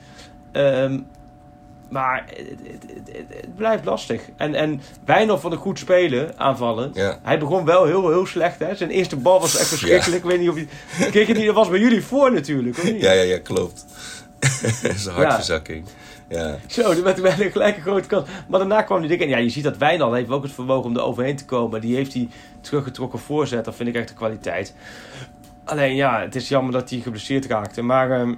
[0.53, 0.99] Ehm,
[1.89, 4.23] maar het, het, het, het- het blijft lastig.
[4.37, 6.91] En, en Wijnald vond ik goed spelen, aanvallen.
[6.95, 7.19] Ja.
[7.23, 8.59] Hij begon wel heel, heel slecht.
[8.59, 8.75] Hè?
[8.75, 10.25] Zijn eerste bal was echt verschrikkelijk.
[10.25, 10.67] Ik weet niet of je...
[11.11, 12.77] Kijk, je niet, dat was bij jullie voor natuurlijk.
[12.79, 13.01] Of niet?
[13.01, 13.85] Ja, ja, ja, klopt.
[14.97, 15.85] Zijn hartverzakking.
[16.29, 16.59] Ja.
[16.67, 18.29] Zo, die werd wel een gelijke grote kans.
[18.49, 19.21] Maar daarna kwam die dik.
[19.21, 21.81] En ja, je ziet dat Wijnald heeft ook het vermogen om er overheen te komen.
[21.81, 22.29] Die heeft die
[22.61, 23.65] teruggetrokken voorzet.
[23.65, 24.75] Dat vind ik echt de kwaliteit.
[25.65, 27.83] Alleen ja, het is jammer dat hij geblesseerd raakte.
[27.83, 28.35] Maar ehm,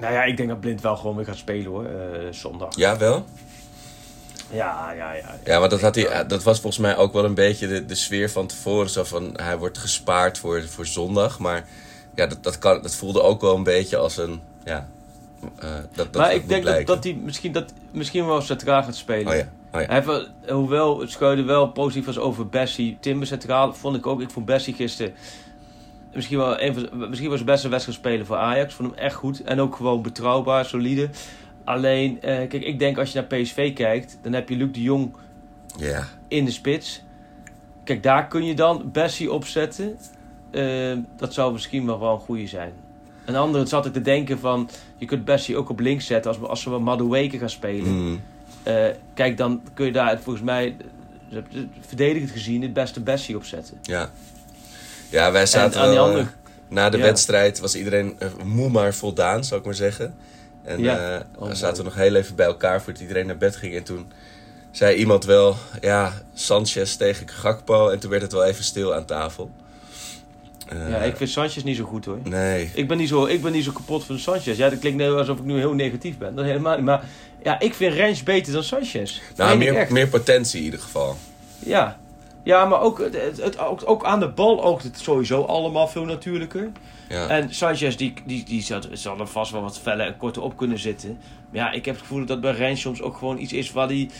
[0.00, 1.84] nou ja, ik denk dat Blind wel gewoon weer gaat spelen hoor.
[1.84, 2.76] eh, zondag.
[2.76, 3.24] ja, wel?
[4.50, 5.38] Ja, ja, ja.
[5.44, 7.94] Ja, maar dat, had hij, dat was volgens mij ook wel een beetje de, de
[7.94, 8.90] sfeer van tevoren.
[8.90, 11.38] Zo van, hij wordt gespaard voor, voor zondag.
[11.38, 11.68] Maar
[12.14, 14.40] ja, dat, dat, kan, dat voelde ook wel een beetje als een...
[14.64, 14.88] Ja,
[15.58, 18.96] eh, dat, dat maar ik denk dat, dat hij misschien, dat, misschien wel centraal gaat
[18.96, 19.32] spelen.
[19.32, 19.86] Oh ja, oh ja.
[19.86, 22.96] Hij heeft hoewel het Scheuden wel positief was over Bessie.
[23.00, 24.20] Timber centraal vond ik ook.
[24.20, 25.14] Ik vond Bessie gisteren
[26.14, 28.74] misschien wel een van, misschien was het beste wedstrijd spelen voor Ajax.
[28.74, 29.42] Vond hem echt goed.
[29.42, 31.08] En ook gewoon betrouwbaar, solide.
[31.64, 34.82] Alleen, eh, kijk, ik denk als je naar PSV kijkt, dan heb je Luc de
[34.82, 35.14] Jong
[35.78, 37.02] Ja, in de spits.
[37.84, 39.98] Kijk, daar kun je dan Bessie opzetten.
[40.50, 42.72] Eh, dat zou misschien wel wel een goede zijn.
[43.24, 46.42] Een andere zat ik te denken van, je kunt Bessie ook op links zetten als,
[46.48, 47.92] als we Madueke gaan spelen.
[47.92, 48.20] Mm,
[48.62, 50.76] Eh, kijk, dan kun je daar volgens mij,
[51.80, 53.78] verdedigend gezien, het beste Bessie op zetten.
[53.82, 54.10] ja.
[55.12, 56.26] Ja, wij zaten wel, andere- eh,
[56.68, 57.02] Na de Ja.
[57.02, 60.14] wedstrijd was iedereen eh, moe maar voldaan, zou ik maar zeggen.
[60.64, 61.14] En Ja.
[61.14, 63.74] eh, Oh, we zaten nog heel even bij elkaar voordat iedereen naar bed ging.
[63.76, 64.12] En toen
[64.70, 67.88] zei iemand wel, ja, Sanchez tegen Gakpo.
[67.88, 69.50] En toen werd het wel even stil aan tafel.
[70.88, 72.18] Ja, ik vind Sanchez niet zo goed hoor.
[72.24, 74.56] Nee, Ik ben niet zo, ik ben niet zo kapot van Sanchez.
[74.56, 76.34] Ja, dat klinkt nu alsof ik nu heel negatief ben.
[76.34, 76.84] Dat is helemaal niet.
[76.84, 77.04] Maar
[77.42, 79.20] ja, ik vind Rens beter dan Sanchez.
[79.36, 79.90] nou, meer, echt.
[79.90, 81.16] meer potentie in ieder geval.
[81.58, 81.98] Ja.
[82.44, 86.04] Ja, maar ook, het, het, ook, ook aan de bal oogt het sowieso allemaal veel
[86.04, 86.70] natuurlijker.
[87.08, 87.28] Ja.
[87.28, 90.56] En Sanchez, die, die, die zal, zal er vast wel wat feller en korter op
[90.56, 91.18] kunnen zitten.
[91.50, 93.88] Maar ja, ik heb het gevoel dat bij Rens soms ook gewoon iets is waar
[93.88, 94.10] die...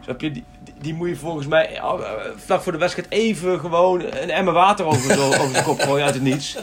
[0.00, 0.44] Snap je, die,
[0.80, 1.92] die, moet je volgens mij eh,
[2.36, 6.04] vlak voor de wedstrijd even gewoon een emmer water over, zo, over zijn kop gooien
[6.04, 6.56] uit het niets.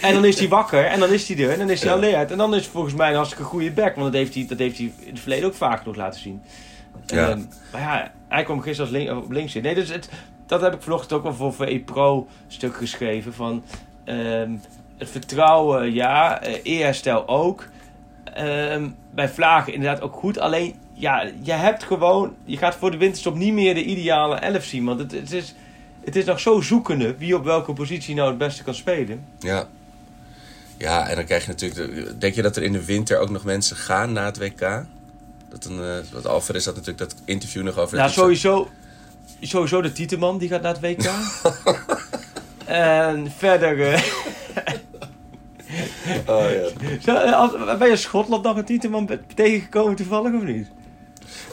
[0.00, 1.96] En dan is hij wakker en dan is hij er en dan is hij Ja.
[1.96, 2.30] alert.
[2.30, 3.94] En dan is het volgens mij een hartstikke goede back.
[3.94, 6.42] Want dat heeft hij, dat heeft hij in het verleden ook vaak nog laten zien.
[7.06, 7.28] Ja.
[7.28, 7.40] Ehm,
[7.72, 9.62] maar ja, hij kwam gisteren als link, links in.
[9.62, 10.08] Nee, dus het,
[10.50, 13.34] dat heb ik vanochtend ook wel voor VE Pro stuk geschreven.
[13.34, 13.62] Van
[14.04, 14.50] ehm,
[14.98, 16.42] het vertrouwen, ja.
[16.42, 17.66] eh, eerherstel ook.
[18.24, 20.38] Ehm, bij Vlagen inderdaad ook goed.
[20.38, 22.34] Alleen, ja, je hebt gewoon...
[22.44, 24.84] Je gaat voor de winterstop niet meer de ideale elf zien.
[24.84, 25.54] Want het, het, is,
[26.04, 29.24] het is nog zo zoekende wie op welke positie nou het beste kan spelen.
[29.38, 29.68] Ja.
[30.76, 31.94] Ja, en dan krijg je natuurlijk...
[31.94, 34.84] de- denk je dat er in de winter ook nog mensen gaan na het WK?
[35.48, 37.96] Dat een, eh wat Alvarez had natuurlijk dat interview nog over...
[37.96, 38.70] Nou, dat hij sowieso,
[39.40, 41.10] sowieso de Tieteman, die gaat naar het WK.
[42.66, 43.92] en verder...
[43.92, 44.02] eh,
[46.26, 46.44] Oh,
[47.04, 47.22] ja.
[47.24, 50.68] Eh, als- ben je Schotland nog een Tieteman tegengekomen toevallig of niet?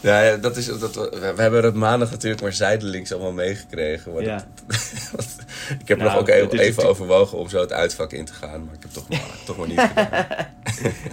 [0.02, 4.13] Ja, ja, dat is, dat, we we hebben het maandag natuurlijk maar zijdelings allemaal meegekregen.
[4.13, 4.45] Maar Ja.
[5.15, 5.26] dat-
[5.82, 8.65] ik heb Nou, nog ook even, het overwogen om zo het uitvak in te gaan.
[8.65, 10.26] Maar ik heb toch maar, toch maar niet gedaan.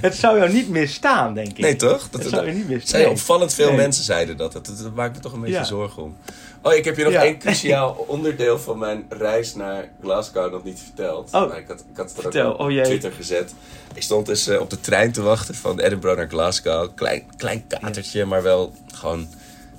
[0.00, 1.58] Het zou jou niet misstaan, denk ik.
[1.58, 2.08] Nee, toch?
[2.10, 3.00] Dat zou je niet misstaan.
[3.00, 3.10] Nee.
[3.10, 3.76] opvallend veel Nee.
[3.76, 4.52] mensen zeiden dat.
[4.52, 4.66] dat.
[4.66, 5.64] Dat maakt me toch een beetje Ja.
[5.64, 6.16] zorgen om.
[6.66, 7.22] Oh, ik heb je nog Ja.
[7.22, 11.32] één cruciaal onderdeel van mijn reis naar Glasgow nog niet verteld.
[11.32, 11.48] Oh.
[11.48, 12.52] Maar ik had, ik had het er Vertel.
[12.52, 12.82] ook op Oh.
[12.82, 13.54] Twitter gezet.
[13.94, 16.94] Ik stond dus eh, op de trein te wachten van Edinburgh naar Glasgow.
[16.94, 19.28] Klein, klein katertje, maar wel gewoon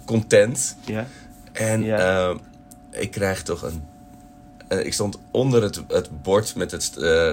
[0.05, 0.75] content.
[0.85, 1.07] Ja.
[1.51, 2.29] En Ja.
[2.29, 2.35] eh,
[3.01, 3.83] ik krijg toch een.
[4.67, 6.83] eh, ik stond onder het, het bord met het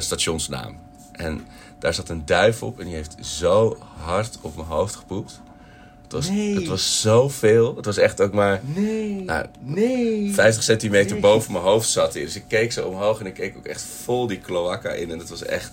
[0.05, 0.79] stationsnaam.
[1.13, 1.47] En
[1.79, 5.41] daar zat een duif op en die heeft zo hard op mijn hoofd gepoept.
[6.13, 6.55] Het was, Nee.
[6.55, 7.77] het was zoveel.
[7.77, 9.23] Het was echt ook maar Nee.
[9.23, 10.33] Nou, nee.
[10.35, 11.21] 50 centimeter Nee.
[11.21, 12.23] boven mijn hoofd zat hij.
[12.25, 15.11] Dus ik keek zo omhoog en ik keek ook echt vol die cloaca in.
[15.11, 15.73] En het was echt.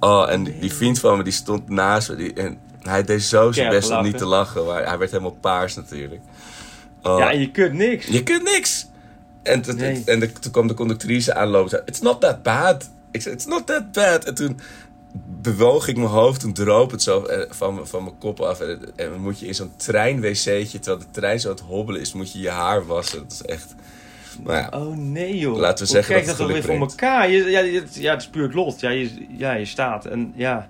[0.00, 2.16] Oh, en die, die vriend van me die stond naast me.
[2.16, 4.66] Die, en hij deed zo zijn best om niet te lachen.
[4.66, 6.20] Maar hij werd helemaal paars natuurlijk.
[7.02, 8.06] Oh, Ja, en je kunt niks.
[8.06, 8.86] Je kunt niks.
[9.42, 10.02] En, t- t- Nee.
[10.06, 12.90] en de, toen kwam de conductrice aanlopen en zei, it's not that bad.
[13.10, 14.24] Ik zei, it's not that bad.
[14.24, 14.60] En toen
[15.42, 18.60] bewoog ik mijn hoofd, toen droop het zo eh, van, mijn- van mijn kop af.
[18.60, 22.00] En, en dan moet je in zo'n trein-wc'tje, terwijl de trein zo aan het hobbelen
[22.00, 23.18] is, moet je je haar wassen.
[23.18, 23.74] Dat is echt...
[24.42, 25.56] Maar ja, Oh nee joh.
[25.58, 27.30] Laten we zeggen krijg dat je geluk weer voor elkaar?
[27.30, 28.80] Je, ja, je- ja, het is puur het lot.
[28.80, 30.68] Ja, je, ja, je staat en ja.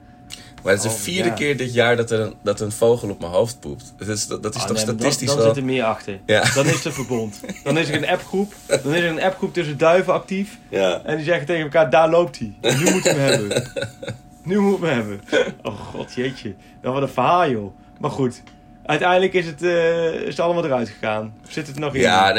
[0.63, 1.35] maar het is de Oh, vierde ja.
[1.35, 3.95] keer dit jaar dat er een, dat een vogel op mijn hoofd poept.
[3.97, 5.55] Dat is, dat, dat is Ah, toch nee, statistisch dan, dan wel...
[5.55, 6.21] zit er meer achter.
[6.27, 6.45] Ja.
[6.55, 7.41] Dan is er verbond.
[7.65, 8.53] Dan is er een appgroep.
[8.67, 10.59] Dan is er een appgroep tussen duiven actief.
[10.69, 11.03] Ja.
[11.05, 12.53] En die zeggen tegen elkaar, daar loopt hij.
[12.61, 13.73] En Nu moeten we hem hebben.
[14.45, 15.21] Nu moeten we hebben.
[15.63, 16.55] Oh god, jeetje.
[16.81, 17.75] Dat wat een verhaal, joh.
[18.01, 18.43] Maar goed.
[18.87, 21.35] Uiteindelijk is het, eh, is het allemaal eruit gegaan.
[21.49, 22.01] Zit het nog in?
[22.01, 22.35] Ja,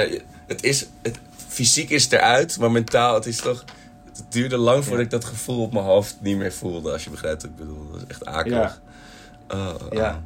[0.48, 3.64] het is, het, fysiek is het eruit, maar mentaal, het is toch...
[4.06, 7.10] Het duurde lang voordat ik dat gevoel op mijn hoofd niet meer voelde, als je
[7.10, 7.92] begrijpt wat ik bedoel.
[7.92, 8.82] Dat is echt akelig.
[9.50, 9.92] Oh, oh.
[9.92, 10.22] Ja.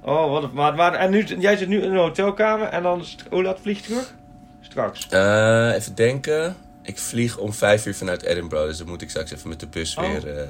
[0.00, 0.50] Oh, wat een...
[0.52, 3.04] Maar, maar, en nu, jij zit nu in een hotelkamer en dan...
[3.30, 4.14] Hoe laat vlieg je terug?
[4.60, 5.08] Straks.
[5.08, 6.56] Eh, even denken.
[6.82, 9.66] Ik vlieg om vijf uur vanuit Edinburgh, dus dan moet ik straks even met de
[9.66, 10.10] bus Oh.
[10.10, 10.48] weer eh,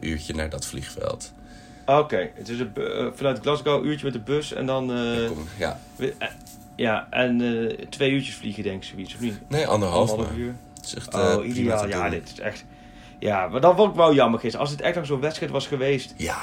[0.00, 1.32] uurtje naar dat vliegveld.
[1.86, 4.92] Oké, het is een, eh, vanuit Glasgow een uurtje met de bus en dan...
[4.92, 5.78] eh, Kom, ja.
[5.96, 6.28] we- eh,
[6.76, 9.40] ja, en eh, twee uurtjes vliegen denk ik zoiets, of niet?
[9.48, 10.54] Nee, anderhalf Anderhalf uur.
[10.74, 11.88] Het is echt, eh, Oh, ideaal.
[11.88, 12.64] Ja, dit is echt...
[13.18, 14.66] Ja, maar dat vond ik wel jammer gisteren.
[14.66, 16.38] Als het echt nog zo'n wedstrijd was geweest Ja,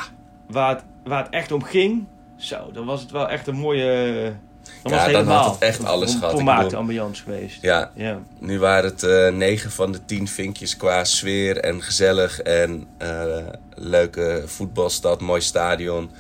[0.48, 2.06] waar het, waar het echt om ging...
[2.38, 4.34] Zo, dan was het wel echt een mooie...
[4.84, 6.34] Dan Ja, was dan had het echt alles een gehad.
[6.34, 7.62] Volmaakte ambiance geweest.
[7.62, 7.92] ja.
[7.96, 8.20] Ja.
[8.40, 13.38] Nu waren het eh 9 van de 10 vinkjes qua sfeer en gezellig en eh,
[13.76, 16.12] leuke voetbalstad, mooi stadion.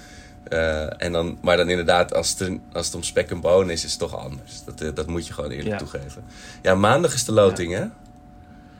[0.43, 3.83] Eh, en dan, maar dan inderdaad, als het, als het om spek en bonen is,
[3.83, 4.63] is het toch anders.
[4.75, 5.77] Dat, dat moet je gewoon eerlijk Ja.
[5.77, 6.23] toegeven.
[6.61, 7.85] Ja, maandag is de loting, hè?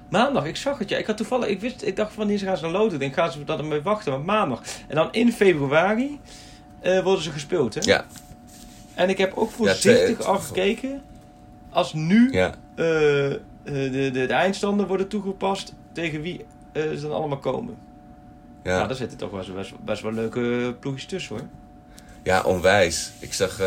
[0.09, 0.97] Maandag, ik zag het ja.
[0.97, 2.93] Ik had toevallig, ik wist, ik dacht van wanneer gaan ze naar loten.
[2.93, 4.61] Ik denk, gaan ze dat ermee wachten, maar maandag.
[4.87, 6.19] En dan in februari
[6.81, 7.81] eh, worden ze gespeeld, hè?
[7.83, 8.05] Ja,
[8.99, 11.01] En ik heb ook voorzichtig afgekeken.
[11.69, 12.53] Als nu eh, eh,
[13.63, 17.77] de, de, de eindstanden worden toegepast, tegen wie eh, ze dan allemaal komen.
[18.63, 21.45] Ja, Ja, daar zitten toch wel, best, best wel leuke ploegjes tussen, hoor.
[22.23, 23.11] ja onwijs.
[23.19, 23.59] Ik zag,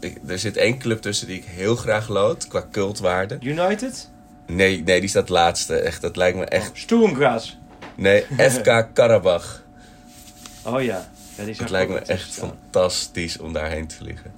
[0.00, 3.38] ik, er zit één club tussen die ik heel graag lood, qua cultwaarde.
[3.40, 4.10] United?
[4.46, 5.74] Nee, nee, die staat laatste.
[5.74, 6.70] Echt, dat lijkt me echt...
[6.70, 7.58] Oh, Sturmgras.
[7.94, 9.62] Nee, FK Karabach.
[10.64, 11.08] Oh ja.
[11.36, 12.48] Ja die Het lijkt me tussen echt staan.
[12.48, 14.32] fantastisch om daarheen te vliegen.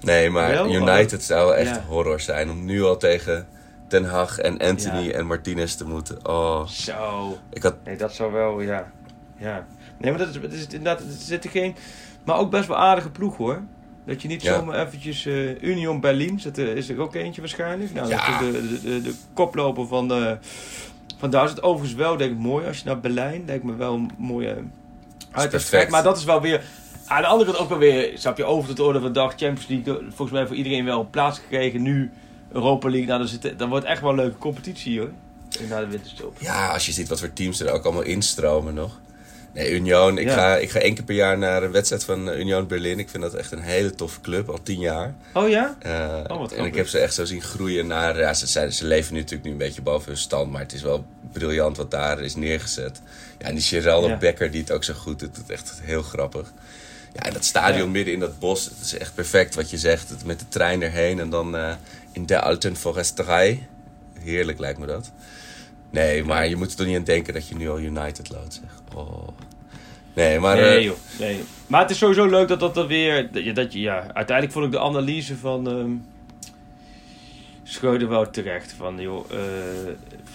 [0.00, 0.74] Nee, maar Wel?
[0.74, 1.84] United zou echt Ja.
[1.88, 2.50] horror zijn.
[2.50, 3.46] Om nu al tegen
[3.88, 5.12] Den Haag en Anthony Ja.
[5.12, 6.26] en Martinez te moeten.
[6.28, 7.38] Oh, Zo.
[7.52, 7.74] ik had...
[7.84, 8.90] Nee, dat zou wel, ja.
[9.36, 9.66] ja.
[9.98, 11.74] Nee, maar dat is, is inderdaad, er zitten geen...
[12.24, 13.62] Maar ook best wel aardige ploeg, hoor.
[14.06, 15.26] Dat je niet zomaar eventjes...
[15.26, 17.94] eh, Union Berlin, zit er, is er ook eentje waarschijnlijk.
[17.94, 20.38] Nou, dat is de, de, de, de koploper van, de,
[21.18, 22.66] van daar is het overigens wel, denk ik, mooi.
[22.66, 24.56] Als je naar Berlijn, lijkt me wel een mooie
[25.40, 25.84] uitwedstrijd.
[25.84, 25.90] perfect.
[25.90, 26.62] Maar dat is wel weer...
[27.06, 29.30] Aan de andere kant ook wel weer, snap je, over het orde van de dag.
[29.36, 31.82] Champions League, volgens mij voor iedereen wel plaats gekregen.
[31.82, 32.10] Nu
[32.52, 35.10] Europa League, nou, dan, zit, dan wordt echt wel een leuke competitie, hoor.
[35.68, 36.36] Na de winterstop.
[36.40, 39.00] Ja, als je ziet wat voor teams er ook allemaal instromen nog.
[39.54, 40.18] Nee, Union.
[40.18, 40.34] Ik, Ja.
[40.34, 42.98] ga, ik ga één keer per jaar naar een wedstrijd van eh, Union Berlin.
[42.98, 45.14] Ik vind dat echt een hele toffe club, al tien jaar.
[45.34, 45.76] Oh ja?
[45.80, 48.18] Eh, wat en ik heb ze echt zo zien groeien naar...
[48.18, 50.50] Ja, ze, ze leven nu natuurlijk nu een beetje boven hun stand.
[50.50, 53.00] Maar het is wel briljant wat daar is neergezet.
[53.38, 54.16] Ja, en die Geraldo Ja.
[54.16, 55.36] Becker die het ook zo goed doet.
[55.36, 56.52] Het echt heel grappig.
[57.12, 57.92] Ja, en dat stadion Ja.
[57.92, 58.64] midden in dat bos.
[58.64, 60.08] Het is echt perfect wat je zegt.
[60.08, 61.72] Het, met de trein erheen en dan eh,
[62.12, 63.66] in de Alten Foresterij.
[64.20, 65.12] Heerlijk lijkt me dat.
[65.90, 68.60] Nee, maar je moet er toch niet aan denken dat je nu al United loodt,
[68.62, 68.96] zeg.
[68.98, 69.28] Oh.
[70.14, 70.56] Nee, maar...
[70.56, 70.96] nee, eh, joh.
[71.18, 71.44] Nee.
[71.66, 73.32] Maar het is sowieso leuk dat dat er weer...
[73.32, 75.68] Dat je, dat je, ja, uiteindelijk vond ik de analyse van...
[75.68, 75.90] ehm
[77.62, 78.72] Schreuder wel terecht.
[78.72, 79.38] Van, joh, eh,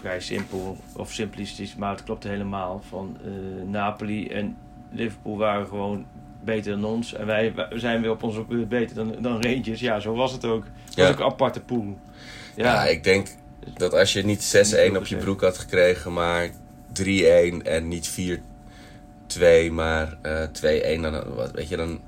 [0.04, 0.78] vrij simpel.
[0.98, 2.82] Of simplistisch, maar het klopt helemaal.
[2.89, 3.30] Van eh,
[3.68, 4.58] Napoli en
[4.92, 6.06] Liverpool waren gewoon
[6.44, 7.13] beter dan ons.
[7.13, 9.80] En wij, wij zijn weer op onze beurt beter dan, dan Rangers.
[9.80, 10.63] Ja, zo was het ook.
[10.86, 11.12] Het was Ja.
[11.12, 11.98] ook een aparte pool.
[12.56, 13.28] Ja, Ja, ik denk
[13.78, 16.50] dat als je niet 6-1 Niet veel op je broek had gekregen, maar
[16.94, 22.00] 3-1 en niet 4-2, maar eh 2-1, dan, wat- weet je, dan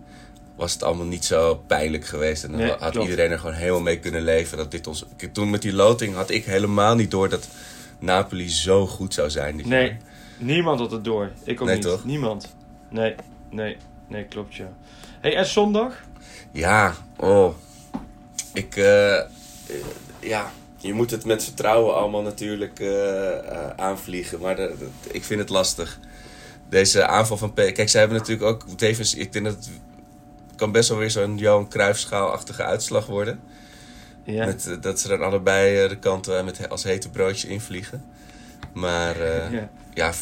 [0.56, 2.44] was het allemaal niet zo pijnlijk geweest.
[2.44, 3.10] En dan Nee, had klopt.
[3.10, 4.58] iedereen er gewoon helemaal mee kunnen leven.
[4.58, 7.48] Dat dit ons, toen met die loting had ik helemaal niet door dat
[8.06, 9.58] Napoli zo goed zou zijn.
[9.58, 9.98] dit Nee, jaar.
[10.38, 11.32] niemand had het door.
[11.44, 11.86] Ik ook Nee, niet.
[11.86, 12.06] toch?
[12.06, 12.56] Niemand.
[12.90, 13.16] Nee,
[13.50, 14.72] nee, nee, klopt ja.
[15.22, 16.04] hey, en zondag?
[16.52, 17.54] Ja, oh.
[18.54, 19.26] Ik, eh, eh,
[20.20, 24.40] ja, je moet het met vertrouwen allemaal natuurlijk eh, aanvliegen.
[24.40, 26.00] Maar de- de- ik vind het lastig.
[26.70, 27.56] Deze aanval van P.
[27.56, 29.20] Kijk, ze hebben natuurlijk ook defensief.
[29.20, 29.70] Ik denk dat het
[30.56, 33.40] kan best wel weer zo'n Johan Cruijffschaal-achtige uitslag worden.
[34.26, 34.46] Ja.
[34.46, 38.04] Met, eh, dat ze dan allebei eh, de kanten eh, met, als hete broodjes invliegen.
[38.74, 39.70] Maar Ja.
[39.94, 40.14] ja,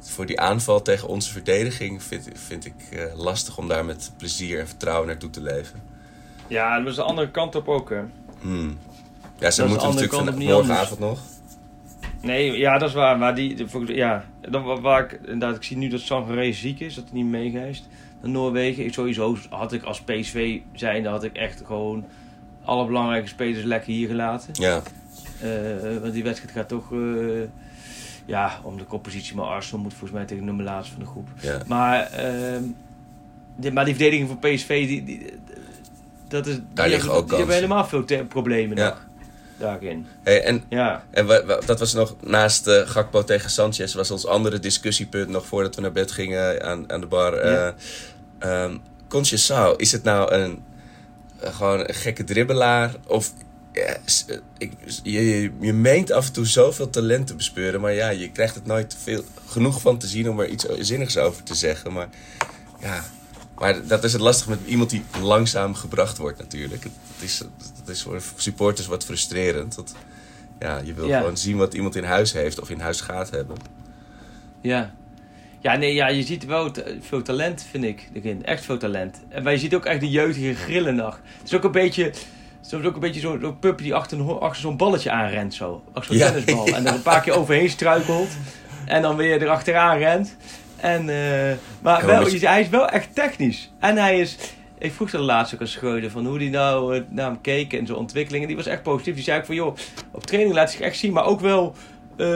[0.00, 2.74] voor, die aanval tegen onze verdediging vind, vind ik
[3.16, 5.82] lastig om daar met plezier en vertrouwen naartoe te leven.
[6.46, 8.00] Ja, dat was de andere kant op ook, hè.
[8.40, 8.78] Hmm.
[9.38, 11.20] Ja, ze moeten natuurlijk kant van morgenavond nog.
[12.22, 13.18] Nee, ja, dat is waar.
[13.18, 14.24] Maar die, de- ja,
[14.80, 17.88] waar ik, inderdaad, ik zie nu dat Sangaré ziek is, dat hij niet meegeeft
[18.20, 18.84] naar Noorwegen.
[18.84, 22.04] Ik, sowieso had ik als PSV zijnde, had ik echt gewoon
[22.68, 24.50] alle belangrijke spelers lekker hier gelaten.
[24.52, 24.82] Ja,
[25.40, 25.48] Eh,
[26.00, 26.98] want die wedstrijd gaat toch, eh,
[28.26, 29.36] ja, om de koppositie.
[29.36, 31.28] Maar Arsenal moet volgens mij tegen de nummer laatste van de groep.
[31.40, 31.58] ja.
[31.66, 32.62] Maar, ehm,
[33.56, 35.26] die, maar die verdediging van PSV, die, die,
[36.28, 38.88] dat is, liggen hebben, ook die hebben helemaal veel problemen Ja.
[38.88, 39.06] nog
[39.58, 40.06] daarin.
[40.22, 41.26] Hey, en Ja, En
[41.66, 45.80] dat was nog naast eh, Gakpo tegen Sanchez, was ons andere discussiepunt nog voordat we
[45.80, 47.50] naar bed gingen aan, aan de bar.
[47.50, 47.74] Ja.
[49.08, 50.62] Conceição, is het nou een,
[51.40, 52.94] gewoon een gekke dribbelaar?
[53.06, 53.32] Of
[53.72, 53.94] eh,
[54.58, 54.72] ik,
[55.02, 58.66] je, je, meent af en toe zoveel talent te bespeuren, maar ja, je krijgt het
[58.66, 61.92] nooit veel, genoeg van te zien om er iets zinnigs over te zeggen.
[61.92, 62.08] Maar
[62.80, 63.04] ja,
[63.58, 66.82] maar dat is het lastig met iemand die langzaam gebracht wordt natuurlijk.
[66.82, 67.38] Het, het is,
[67.78, 69.74] het is voor supporters wat frustrerend.
[69.74, 69.94] Dat,
[70.58, 71.18] ja, je wil Ja.
[71.18, 73.56] gewoon zien wat iemand in huis heeft of in huis gaat hebben.
[74.60, 74.94] Ja.
[75.60, 78.08] Ja, nee, ja, je ziet wel veel talent, vind ik.
[78.12, 78.44] erin.
[78.44, 79.22] Echt veel talent.
[79.28, 81.20] En maar je ziet ook echt de jeugdige grillen nog.
[81.38, 82.12] Het is ook een beetje...
[82.60, 85.82] Soms ook een beetje zo'n zo puppy die achter, achter zo'n balletje aanrent zo.
[85.92, 86.30] Achter zo'n Ja.
[86.32, 86.66] tennisbal.
[86.66, 88.28] En er een paar keer overheen struikelt.
[88.86, 90.36] En dan weer erachteraan rent.
[90.76, 93.70] En, eh, maar wel, je- hij is wel echt technisch.
[93.80, 94.36] En hij is...
[94.78, 97.72] Ik vroeg er laatst ook aan Schreuder van hoe hij nou eh, naar hem keek
[97.72, 98.46] en zijn ontwikkelingen.
[98.46, 99.14] Die was echt positief.
[99.14, 99.76] Die zei ook van joh,
[100.12, 101.12] op training laat zich echt zien.
[101.12, 101.74] Maar ook wel...
[102.18, 102.26] eh,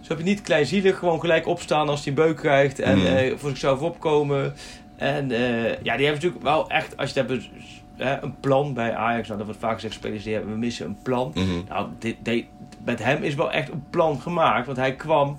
[0.00, 2.78] zo heb je niet kleinzielig, gewoon gelijk opstaan als hij een beuk krijgt.
[2.80, 3.06] En Mm.
[3.06, 4.52] eh, voor zichzelf opkomen.
[4.96, 7.48] En eh, ja, die hebben natuurlijk wel echt, als je het hebt,
[7.96, 9.26] hè, een plan bij Ajax.
[9.26, 11.30] Nou, dat wordt vaak gezegd, spelers die hebben, we missen een plan.
[11.34, 11.46] Mhm.
[11.68, 12.46] Nou, dit, dit-
[12.84, 14.66] met hem is wel echt een plan gemaakt.
[14.66, 15.36] Want hij kwam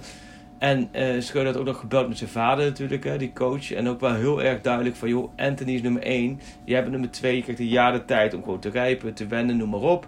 [0.58, 3.72] en eh Schreuder had ook nog gebeld met zijn vader natuurlijk, hè, die coach.
[3.72, 6.40] En ook wel heel erg duidelijk van, joh, Anthony is nummer 1.
[6.64, 9.28] Jij bent nummer 2, je krijgt een jaar de tijd om gewoon te rijpen, te
[9.28, 10.08] wennen, noem maar op.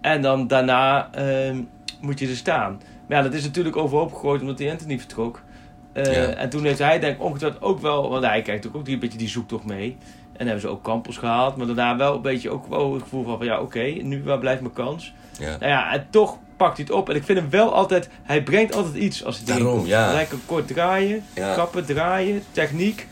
[0.00, 1.56] En dan daarna ehm,
[2.00, 2.80] moet je er staan.
[3.12, 5.42] Maar ja, dat is natuurlijk overhoop gegooid omdat die Anthony vertrok.
[5.92, 6.28] Eh, Ja.
[6.28, 9.00] En toen heeft hij denk ik ongetwijfeld ook wel, want hij natuurlijk ook die, een
[9.00, 9.96] beetje die zoektocht mee.
[10.32, 13.24] En hebben ze ook Campos gehaald, maar daarna wel een beetje ook wel het gevoel
[13.24, 15.14] van, van ja oké, nu waar blijft mijn kans?
[15.38, 15.46] Ja.
[15.48, 17.08] Nou ja, en toch pakt hij het op.
[17.10, 20.24] En ik vind hem wel altijd, hij brengt altijd iets als hij Daarom, ja.
[20.28, 21.54] Kan kort draaien, Ja.
[21.54, 23.06] kappen, draaien, techniek.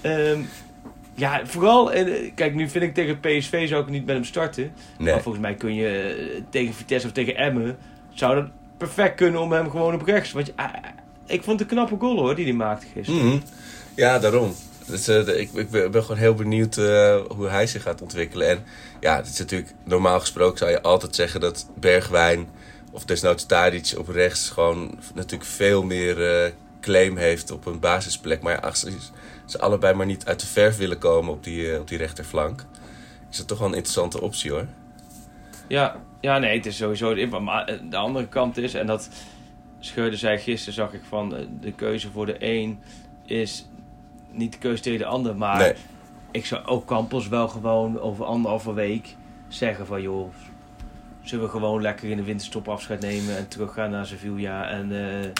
[0.00, 0.40] Ehm,
[1.14, 4.72] ja, vooral, eh, kijk nu vind ik tegen PSV zou ik niet met hem starten.
[4.98, 5.12] Nee.
[5.12, 7.76] Maar volgens mij kun je eh, tegen Vitesse of tegen Emmen,
[8.12, 10.32] zou dat perfect kunnen om hem gewoon op rechts.
[10.32, 10.72] Want ah,
[11.26, 13.26] ik vond het een knappe goal hoor, die hij maakte gisteren.
[13.26, 13.38] Mhm.
[13.94, 14.54] Ja, daarom.
[14.86, 18.48] Dus, eh, ik, ik ben gewoon heel benieuwd eh, hoe hij zich gaat ontwikkelen.
[18.48, 18.64] En
[19.00, 22.48] ja, het is natuurlijk, normaal gesproken zou je altijd zeggen dat Bergwijn
[22.96, 28.42] of desnoods Tadic op rechts gewoon natuurlijk veel meer eh, claim heeft op een basisplek.
[28.42, 28.92] Maar ja, als ze,
[29.44, 32.64] ze allebei maar niet uit de verf willen komen op die, eh, op die rechterflank,
[33.30, 34.66] is dat toch wel een interessante optie hoor.
[35.68, 37.40] Ja, ja, nee, het is sowieso.
[37.40, 39.08] Maar eh, de andere kant is, en dat
[39.80, 42.78] Scheurde zei gisteren, zag ik van eh, de keuze voor de een
[43.24, 43.66] is
[44.30, 45.36] niet de keuze tegen de ander.
[45.36, 45.72] Maar Nee.
[46.30, 49.14] ik zou ook Campos wel gewoon over anderhalve week
[49.48, 50.32] zeggen van joh,
[51.22, 55.30] zullen we gewoon lekker in de winterstop afscheid nemen en teruggaan naar Sevilla en, eh,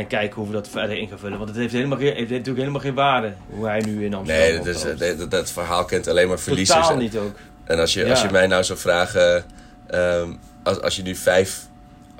[0.00, 1.36] en kijken hoe we dat verder in gaan vullen.
[1.38, 4.46] Want het heeft, helemaal, geen- heeft natuurlijk helemaal geen waarde hoe hij nu in Amsterdam
[4.48, 4.66] Nee, dat,
[5.00, 6.78] is, dat, dat verhaal kent alleen maar verliezers.
[6.78, 7.34] Totaal En- niet ook.
[7.64, 8.10] En als je, Ja.
[8.10, 9.44] als je mij nou zou vragen,
[9.90, 10.30] ehm,
[10.62, 11.68] als, als je nu vijf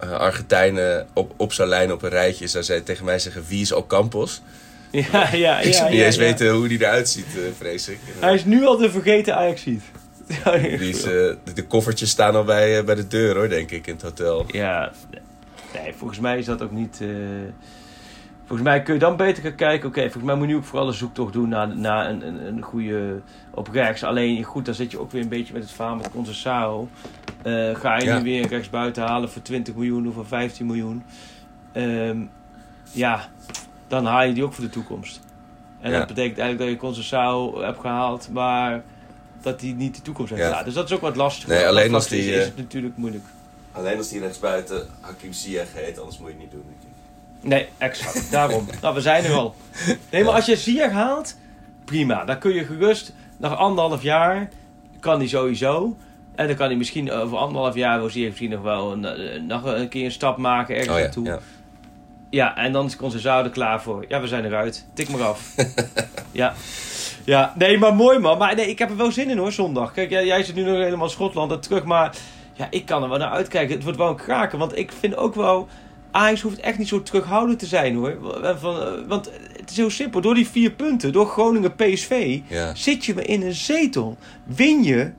[0.01, 3.61] eh, Argentijnen op, op zou lijnen op een rijtje, zou zij tegen mij zeggen: wie
[3.61, 4.41] is Ocampos?
[4.91, 5.61] Ja, ja, ja.
[5.61, 6.21] ik zou niet ja, eens ja.
[6.21, 7.99] weten hoe die eruit ziet, eh, vrees ik.
[8.19, 9.83] Hij is nu al de vergeten Ajaxiet.
[10.79, 11.11] Die is, eh,
[11.55, 14.45] de, koffertjes staan al bij, bij de deur hoor, denk ik, in het hotel.
[14.47, 14.93] Ja,
[15.75, 17.01] nee, volgens mij is dat ook niet.
[18.47, 19.89] volgens mij kun je dan beter gaan kijken.
[19.89, 22.47] Oké, volgens mij moet je nu ook vooral een zoektocht doen naar, naar een, een,
[22.47, 24.03] een goede op rechts.
[24.03, 26.89] Alleen goed, dan zit je ook weer een beetje met het verhaal met.
[27.43, 28.17] Eh ga je Ja.
[28.19, 31.03] nu weer rechts buiten halen voor 20 miljoen of voor 15 miljoen?
[31.73, 32.19] Ehm,
[32.93, 33.29] ja,
[33.89, 35.21] dan haal je die ook voor de toekomst.
[35.81, 35.99] En Ja.
[35.99, 38.83] dat betekent eigenlijk dat je Concessao hebt gehaald, maar
[39.43, 40.43] dat hij niet de toekomst heeft.
[40.43, 40.49] Ja.
[40.49, 40.63] Ja.
[40.63, 41.49] dus dat is ook wat lastig.
[41.49, 43.25] Nee, alleen als die, is, is eh, het natuurlijk moeilijk.
[43.73, 46.65] Alleen als die rechtsbuiten Hakim Ziyech heet, anders moet je het niet doen.
[47.41, 48.31] Nee, exact.
[48.31, 48.67] Daarom.
[48.83, 49.55] nou, we zijn er al.
[50.11, 51.37] Nee, maar als je Ziyech haalt,
[51.85, 52.25] prima.
[52.25, 54.49] Dan kun je gerust, nog anderhalf jaar,
[55.01, 55.97] kan die sowieso.
[56.35, 59.41] En dan kan hij misschien over anderhalf jaar, wil Ziyech misschien nog wel een, eh,
[59.41, 61.25] nog een keer een stap maken ergens Oh ja, naartoe.
[61.25, 61.39] ja.
[62.31, 64.05] Ja, en dan is Concezao er klaar voor.
[64.09, 64.87] Ja, we zijn eruit.
[64.95, 65.55] Tik maar af.
[66.33, 66.55] ja.
[67.25, 68.39] Ja, nee, maar mooi man.
[68.39, 69.93] Maar nee, ik heb er wel zin in hoor, zondag.
[69.93, 71.85] Kijk, jij, jij zit nu nog helemaal in Schotland en terug.
[71.85, 72.17] Maar
[72.55, 73.75] ja, ik kan er wel naar uitkijken.
[73.75, 74.59] Het wordt wel een kraken.
[74.59, 75.69] Want ik vind ook wel...
[76.11, 78.17] Ajax hoeft echt niet zo terughoudend te zijn hoor.
[78.59, 80.21] Van, eh, want het is heel simpel.
[80.21, 82.41] Door die vier punten, door Groningen PSV...
[82.47, 82.75] Ja.
[82.75, 84.17] zit je maar in een zetel.
[84.45, 85.13] Win je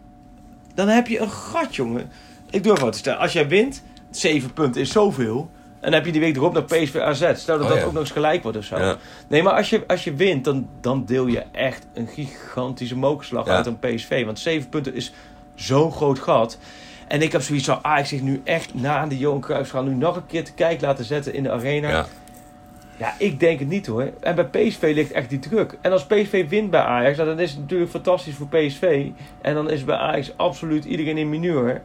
[0.76, 2.10] dan heb je een gat, jongen.
[2.50, 3.20] Ik doe even wat te stellen.
[3.20, 5.50] Als jij wint, 7 punten is zoveel.
[5.80, 7.32] En dan heb je die week erop naar PSV AZ.
[7.36, 7.84] Stel dat Oh, dat ja.
[7.86, 8.78] ook nog eens gelijk wordt of zo.
[8.80, 8.98] Ja.
[9.28, 13.46] Nee, maar als je, als je wint, dan, dan deel je echt een gigantische mokerslag
[13.46, 13.56] Ja.
[13.56, 14.26] uit aan PSV.
[14.26, 15.14] Want 7 punten is
[15.56, 16.58] zo'n groot gat.
[17.08, 19.94] En ik heb zoiets van, ah, ik zich nu echt na de Johan Cruijffschaal nu
[19.96, 22.06] nog een keer te kijken laten zetten in de arena.
[23.02, 23.16] Ja.
[23.18, 24.12] Ik denk het niet hoor.
[24.20, 25.78] En bij PSV ligt echt die druk.
[25.82, 29.06] En als PSV wint bij Ajax, nou, dan is het natuurlijk fantastisch voor PSV.
[29.42, 31.82] En dan is bij Ajax absoluut iedereen in mineur.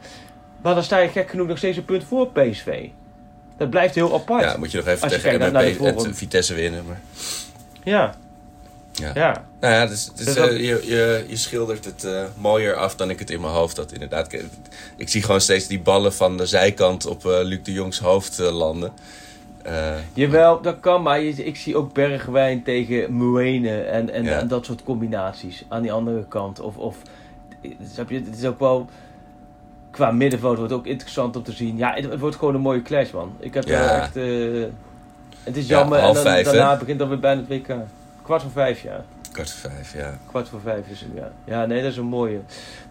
[0.62, 2.88] Maar dan sta je gek genoeg nog steeds een punt voor PSV.
[3.56, 4.42] Dat blijft heel apart.
[4.44, 6.14] Ja, moet je nog even tegen naar- naar de.
[6.14, 6.84] Vitesse winnen.
[6.86, 7.00] Maar,
[7.82, 8.14] ja.
[8.92, 9.10] ja.
[9.14, 9.44] ja.
[9.60, 12.96] Nou ja, dus, dus, Dus dat- eh, je, je, je schildert het eh, mooier af
[12.96, 13.92] dan ik het in mijn hoofd had.
[13.92, 14.44] Inderdaad, ik,
[14.96, 18.38] ik zie gewoon steeds die ballen van de zijkant op eh, Luc de Jongs hoofd
[18.38, 18.92] landen.
[19.66, 24.38] Eh, Jawel, dat kan, maar je- ik zie ook Bergwijn tegen Muene en, en, Ja.
[24.38, 26.60] en dat soort combinaties aan die andere kant.
[26.60, 26.96] Of, of
[27.60, 28.86] je, het is ook wel,
[29.90, 31.76] qua middenveld wordt ook interessant om te zien.
[31.76, 33.32] Ja, het, wordt gewoon een mooie clash, man.
[33.38, 34.00] Ik heb Ja.
[34.00, 34.24] echt, eh,
[35.44, 36.52] het is Ja, jammer, en dan, vijf, hè?
[36.52, 37.74] daarna begint dan weer bijna het WK.
[38.22, 39.04] Kwart voor vijf, ja.
[39.36, 40.18] Kwart voor vijf, ja.
[40.26, 41.32] Kwart voor vijf is het, ja.
[41.44, 42.40] Ja, nee, dat is een mooie.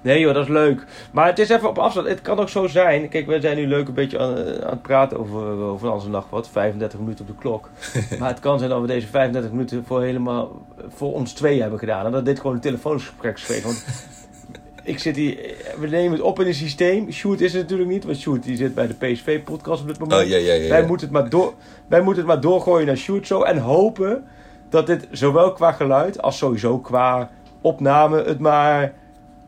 [0.02, 0.86] Nee joh, dat is leuk.
[1.12, 2.08] Maar het is even op afstand.
[2.08, 3.10] Het kan ook zo zijn.
[3.10, 6.10] Kijk, we zijn nu leuk een beetje aan, eh, aan het praten over, over onze
[6.10, 6.50] nacht wat.
[6.50, 7.70] 35 minuten op de klok.
[8.20, 10.66] maar het kan zijn dat we deze 35 minuten voor helemaal
[10.96, 12.06] voor ons twee hebben gedaan.
[12.06, 13.62] En dat dit gewoon een telefoonsgesprek is.
[13.64, 13.86] Want
[14.84, 15.38] ik zit hier,
[15.80, 17.12] we nemen het op in een systeem.
[17.12, 20.22] Shoot is het natuurlijk niet, want Shoot die zit bij de PSV-podcast op dit moment.
[20.22, 20.70] Oh, ja, ja, ja.
[20.70, 21.54] Wij, moeten het maar door,
[21.88, 23.42] wij moeten het maar doorgooien naar Shoot zo.
[23.42, 24.24] En hopen
[24.76, 27.30] dat dit zowel qua geluid als sowieso qua
[27.62, 28.94] opname het maar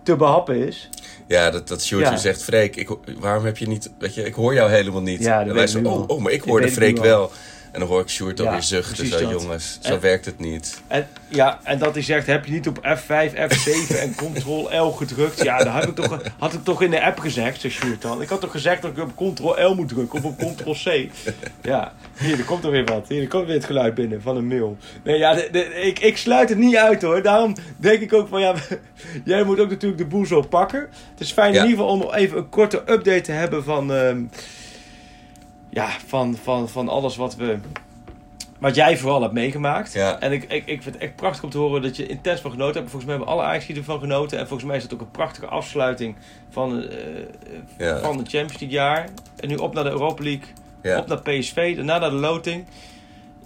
[0.03, 0.89] te behappen is.
[1.27, 2.17] Ja, dat, dat Ja.
[2.17, 3.91] zegt, Freek, ik, waarom heb je niet...
[3.99, 5.23] Weet je, ik hoor jou helemaal niet.
[5.23, 7.31] Ja, dat en wij zo, oh, oh, maar ik hoorde Freek wel.
[7.71, 8.95] En dan hoor ik Sjoerd Ja, alweer zuchten.
[8.95, 9.41] precies Zo, dat.
[9.41, 10.81] jongens, zo En- werkt het niet.
[10.87, 15.43] En, ja, en dat hij zegt, heb je niet op F5, F7 en Ctrl-L gedrukt?
[15.43, 18.21] Ja, dat had ik, toch, had ik toch in de app gezegd, zegt Sjoerd dan.
[18.21, 21.09] Ik had toch gezegd dat ik op Ctrl-L moet drukken of op Ctrl-C?
[21.61, 23.05] Ja, hier, er komt er weer wat.
[23.07, 24.77] Hier, er komt weer het geluid binnen van een mail.
[25.03, 27.21] Nee, ja, de- de- ik, ik sluit het niet uit hoor.
[27.21, 28.53] Daarom denk ik ook van, ja,
[29.25, 30.79] jij moet ook natuurlijk de boel zo pakken.
[31.11, 31.61] Het is fijn Ja.
[31.63, 33.93] in ieder geval om even een korte update te hebben van...
[33.93, 34.21] ehm,
[35.69, 37.57] ja, van, van, van alles wat we...
[38.59, 39.93] Wat jij vooral hebt meegemaakt.
[39.93, 40.19] Ja.
[40.19, 42.51] En ik, ik, ik vind het echt prachtig om te horen dat je intens van
[42.51, 42.89] genoten hebt.
[42.89, 44.39] Volgens mij hebben alle ajax ervan genoten.
[44.39, 46.15] En volgens mij is het ook een prachtige afsluiting
[46.49, 46.85] van,
[47.77, 47.99] Ja.
[47.99, 49.09] van het Champions League jaar.
[49.35, 50.45] En nu op naar de Europa League.
[50.81, 50.99] Ja.
[50.99, 51.75] Op naar PSV.
[51.75, 52.65] Daarna naar de loting.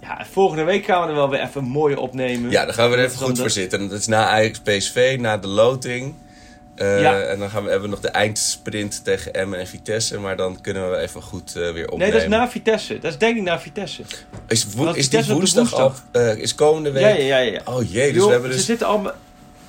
[0.00, 2.50] Ja, en volgende week gaan we er wel weer even een mooie opnemen.
[2.50, 3.88] Ja, dan gaan we er even goed de- voor zitten.
[3.88, 6.14] Dat is na Ajax PSV, na de loting.
[6.82, 7.20] Eh, Ja.
[7.20, 10.18] En dan gaan we, hebben we nog de eindsprint tegen Emmen en Vitesse.
[10.18, 11.98] Maar dan kunnen we even goed eh, weer opnemen.
[11.98, 12.98] Nee, dat is na Vitesse.
[12.98, 14.02] Dat is denk ik na Vitesse.
[14.48, 15.80] Is, wo- is Vitesse de woensdag, al?
[15.80, 16.04] woensdag.
[16.12, 17.02] eh, is komende week?
[17.02, 17.52] Ja, ja, ja.
[17.52, 17.60] ja.
[17.64, 18.66] Oh jee, dus we hebben Ze dus...
[18.66, 18.98] zitten al...
[18.98, 19.12] me-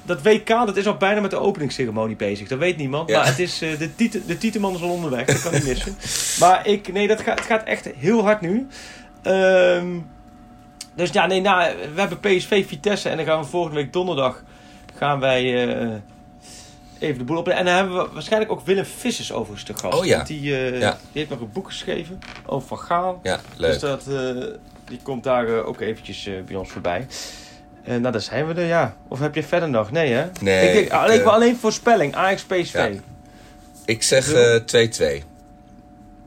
[0.06, 2.48] Dat WK, dat is al bijna met de openingsceremonie bezig.
[2.48, 3.10] Dat weet niemand.
[3.10, 3.18] Ja.
[3.18, 5.26] Maar het is, de, titel, de titelman is al onderweg.
[5.26, 5.96] Dat kan niet missen.
[6.46, 8.68] maar ik, nee, dat gaat, het gaat echt heel hard nu.
[9.22, 9.88] Ehm,
[10.96, 13.10] dus ja, nee, nou, we hebben PSV Vitesse.
[13.10, 14.44] En dan gaan we volgende week donderdag...
[14.96, 15.42] Gaan wij
[17.00, 17.48] even de boel op.
[17.48, 19.98] En dan hebben we waarschijnlijk ook Willem Vissers overigens te gast.
[20.00, 20.24] Oh ja.
[20.24, 20.92] Die, eh, Ja.
[20.92, 23.20] die heeft nog een boek geschreven over Van Gaal.
[23.24, 23.72] Ja, leuk.
[23.72, 24.44] Dus dat, eh,
[24.86, 27.08] die komt daar eh, ook eventjes bij ons voorbij.
[27.86, 28.96] Nou, daar zijn we er, ja.
[29.08, 29.92] Of heb je verder nog?
[29.92, 30.26] Nee, hè?
[30.42, 32.16] Nee, Ik denk, ik, alleen, maar alleen voorspelling.
[32.16, 32.74] Ajax PSV.
[32.74, 32.90] Ja.
[33.86, 34.60] Ik zeg eh,
[35.20, 35.24] 2-2.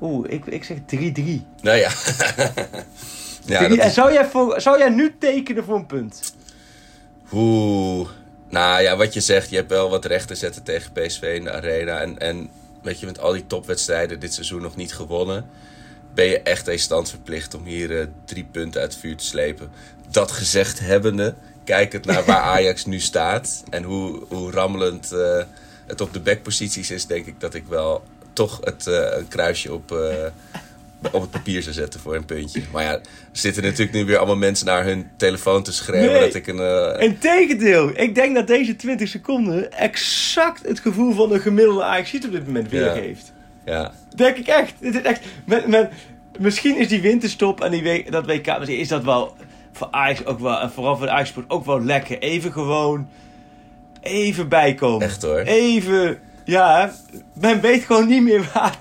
[0.01, 0.83] Oeh, ik, ik zeg 3-3.
[1.61, 1.91] nou ja.
[3.45, 3.95] ja, dat en is...
[3.95, 6.35] zou jij, voor, zou jij nu tekenen voor een punt?
[7.33, 8.09] Oeh.
[8.57, 11.45] Nou ja, wat je zegt, je hebt wel wat recht te zetten tegen PSV in
[11.45, 12.01] de arena.
[12.01, 12.49] En, en
[12.83, 15.47] weet je, met al die topwedstrijden dit seizoen nog niet gewonnen.
[16.15, 19.25] Ben je echt een stand verplicht om hier eh, drie punten uit het vuur te
[19.25, 19.71] slepen.
[20.11, 21.35] Dat gezegd hebbende,
[21.65, 23.63] kijkend naar waar Ajax nu staat.
[23.71, 25.43] En hoe, hoe rammelend eh,
[25.87, 29.73] het op de backposities is, denk ik dat ik wel toch het, eh, een kruisje
[29.73, 29.91] op,
[31.13, 32.61] op het papier zou zetten voor een puntje.
[32.73, 33.01] Maar ja, er
[33.33, 36.21] zitten natuurlijk nu weer allemaal mensen naar hun telefoon te schreeuwen Nee.
[36.21, 36.59] dat ik een...
[36.61, 42.15] eh, Integendeel, ik denk dat deze 20 seconden exact het gevoel van een gemiddelde ajax
[42.15, 43.33] op dit moment weergeeft.
[43.65, 43.93] ja.
[44.15, 44.73] Denk ik echt.
[44.81, 45.91] Dit is echt men, men-
[46.39, 49.37] misschien is die winterstop en die week, dat WK, is dat wel
[49.73, 52.19] voor Ajax ook wel, en vooral voor de Ajax ook wel lekker.
[52.19, 53.09] Even gewoon,
[54.01, 55.07] even bijkomen.
[55.07, 55.39] Echt hoor.
[55.39, 56.93] Even, ja,
[57.41, 58.77] men weet gewoon niet meer waar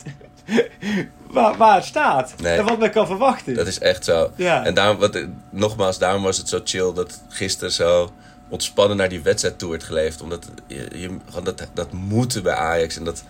[1.36, 2.34] waar, waar het staat.
[2.42, 2.58] Nee.
[2.58, 3.54] En wat men kan verwachten.
[3.54, 4.32] Dat is echt zo.
[4.36, 4.66] Ja.
[4.66, 8.12] En daarom, wat, nogmaals, daarom was het zo chill dat gisteren zo
[8.50, 10.22] ontspannen naar die wedstrijd toe werd geleefd.
[10.22, 13.24] Omdat je, dat, dat moeten bij Ajax en dat,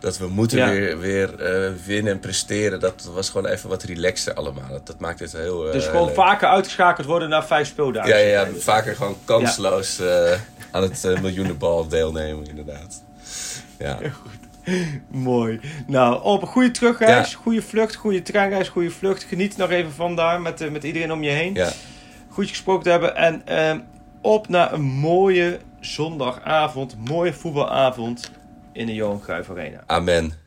[0.00, 0.70] dat we moeten Ja.
[0.70, 2.80] weer, weer eh, winnen en presteren.
[2.80, 4.68] Dat was gewoon even wat relaxer allemaal.
[4.70, 5.66] Dat, dat maakt het heel.
[5.66, 6.14] eh, dus gewoon leuk.
[6.14, 8.10] vaker uitgeschakeld worden na vijf speeldagen.
[8.10, 10.32] Ja, ja, ja, vaker gewoon kansloos eh,
[10.70, 13.02] aan het miljoenenbal deelnemen, inderdaad.
[13.78, 13.98] Ja.
[15.10, 15.60] Mooi.
[15.86, 19.22] Nou, op een goede terugreis, goede vlucht, goede treinreis, goede vlucht.
[19.22, 21.54] Geniet nog even van daar met, eh, met iedereen om je heen.
[21.54, 21.72] ja.
[22.28, 23.16] Goed gesproken te hebben.
[23.16, 23.80] En ehm,
[24.20, 28.30] op naar een mooie zondagavond, mooie voetbalavond
[28.72, 29.82] in de Johan Cruijff Arena.
[29.86, 30.43] Amen.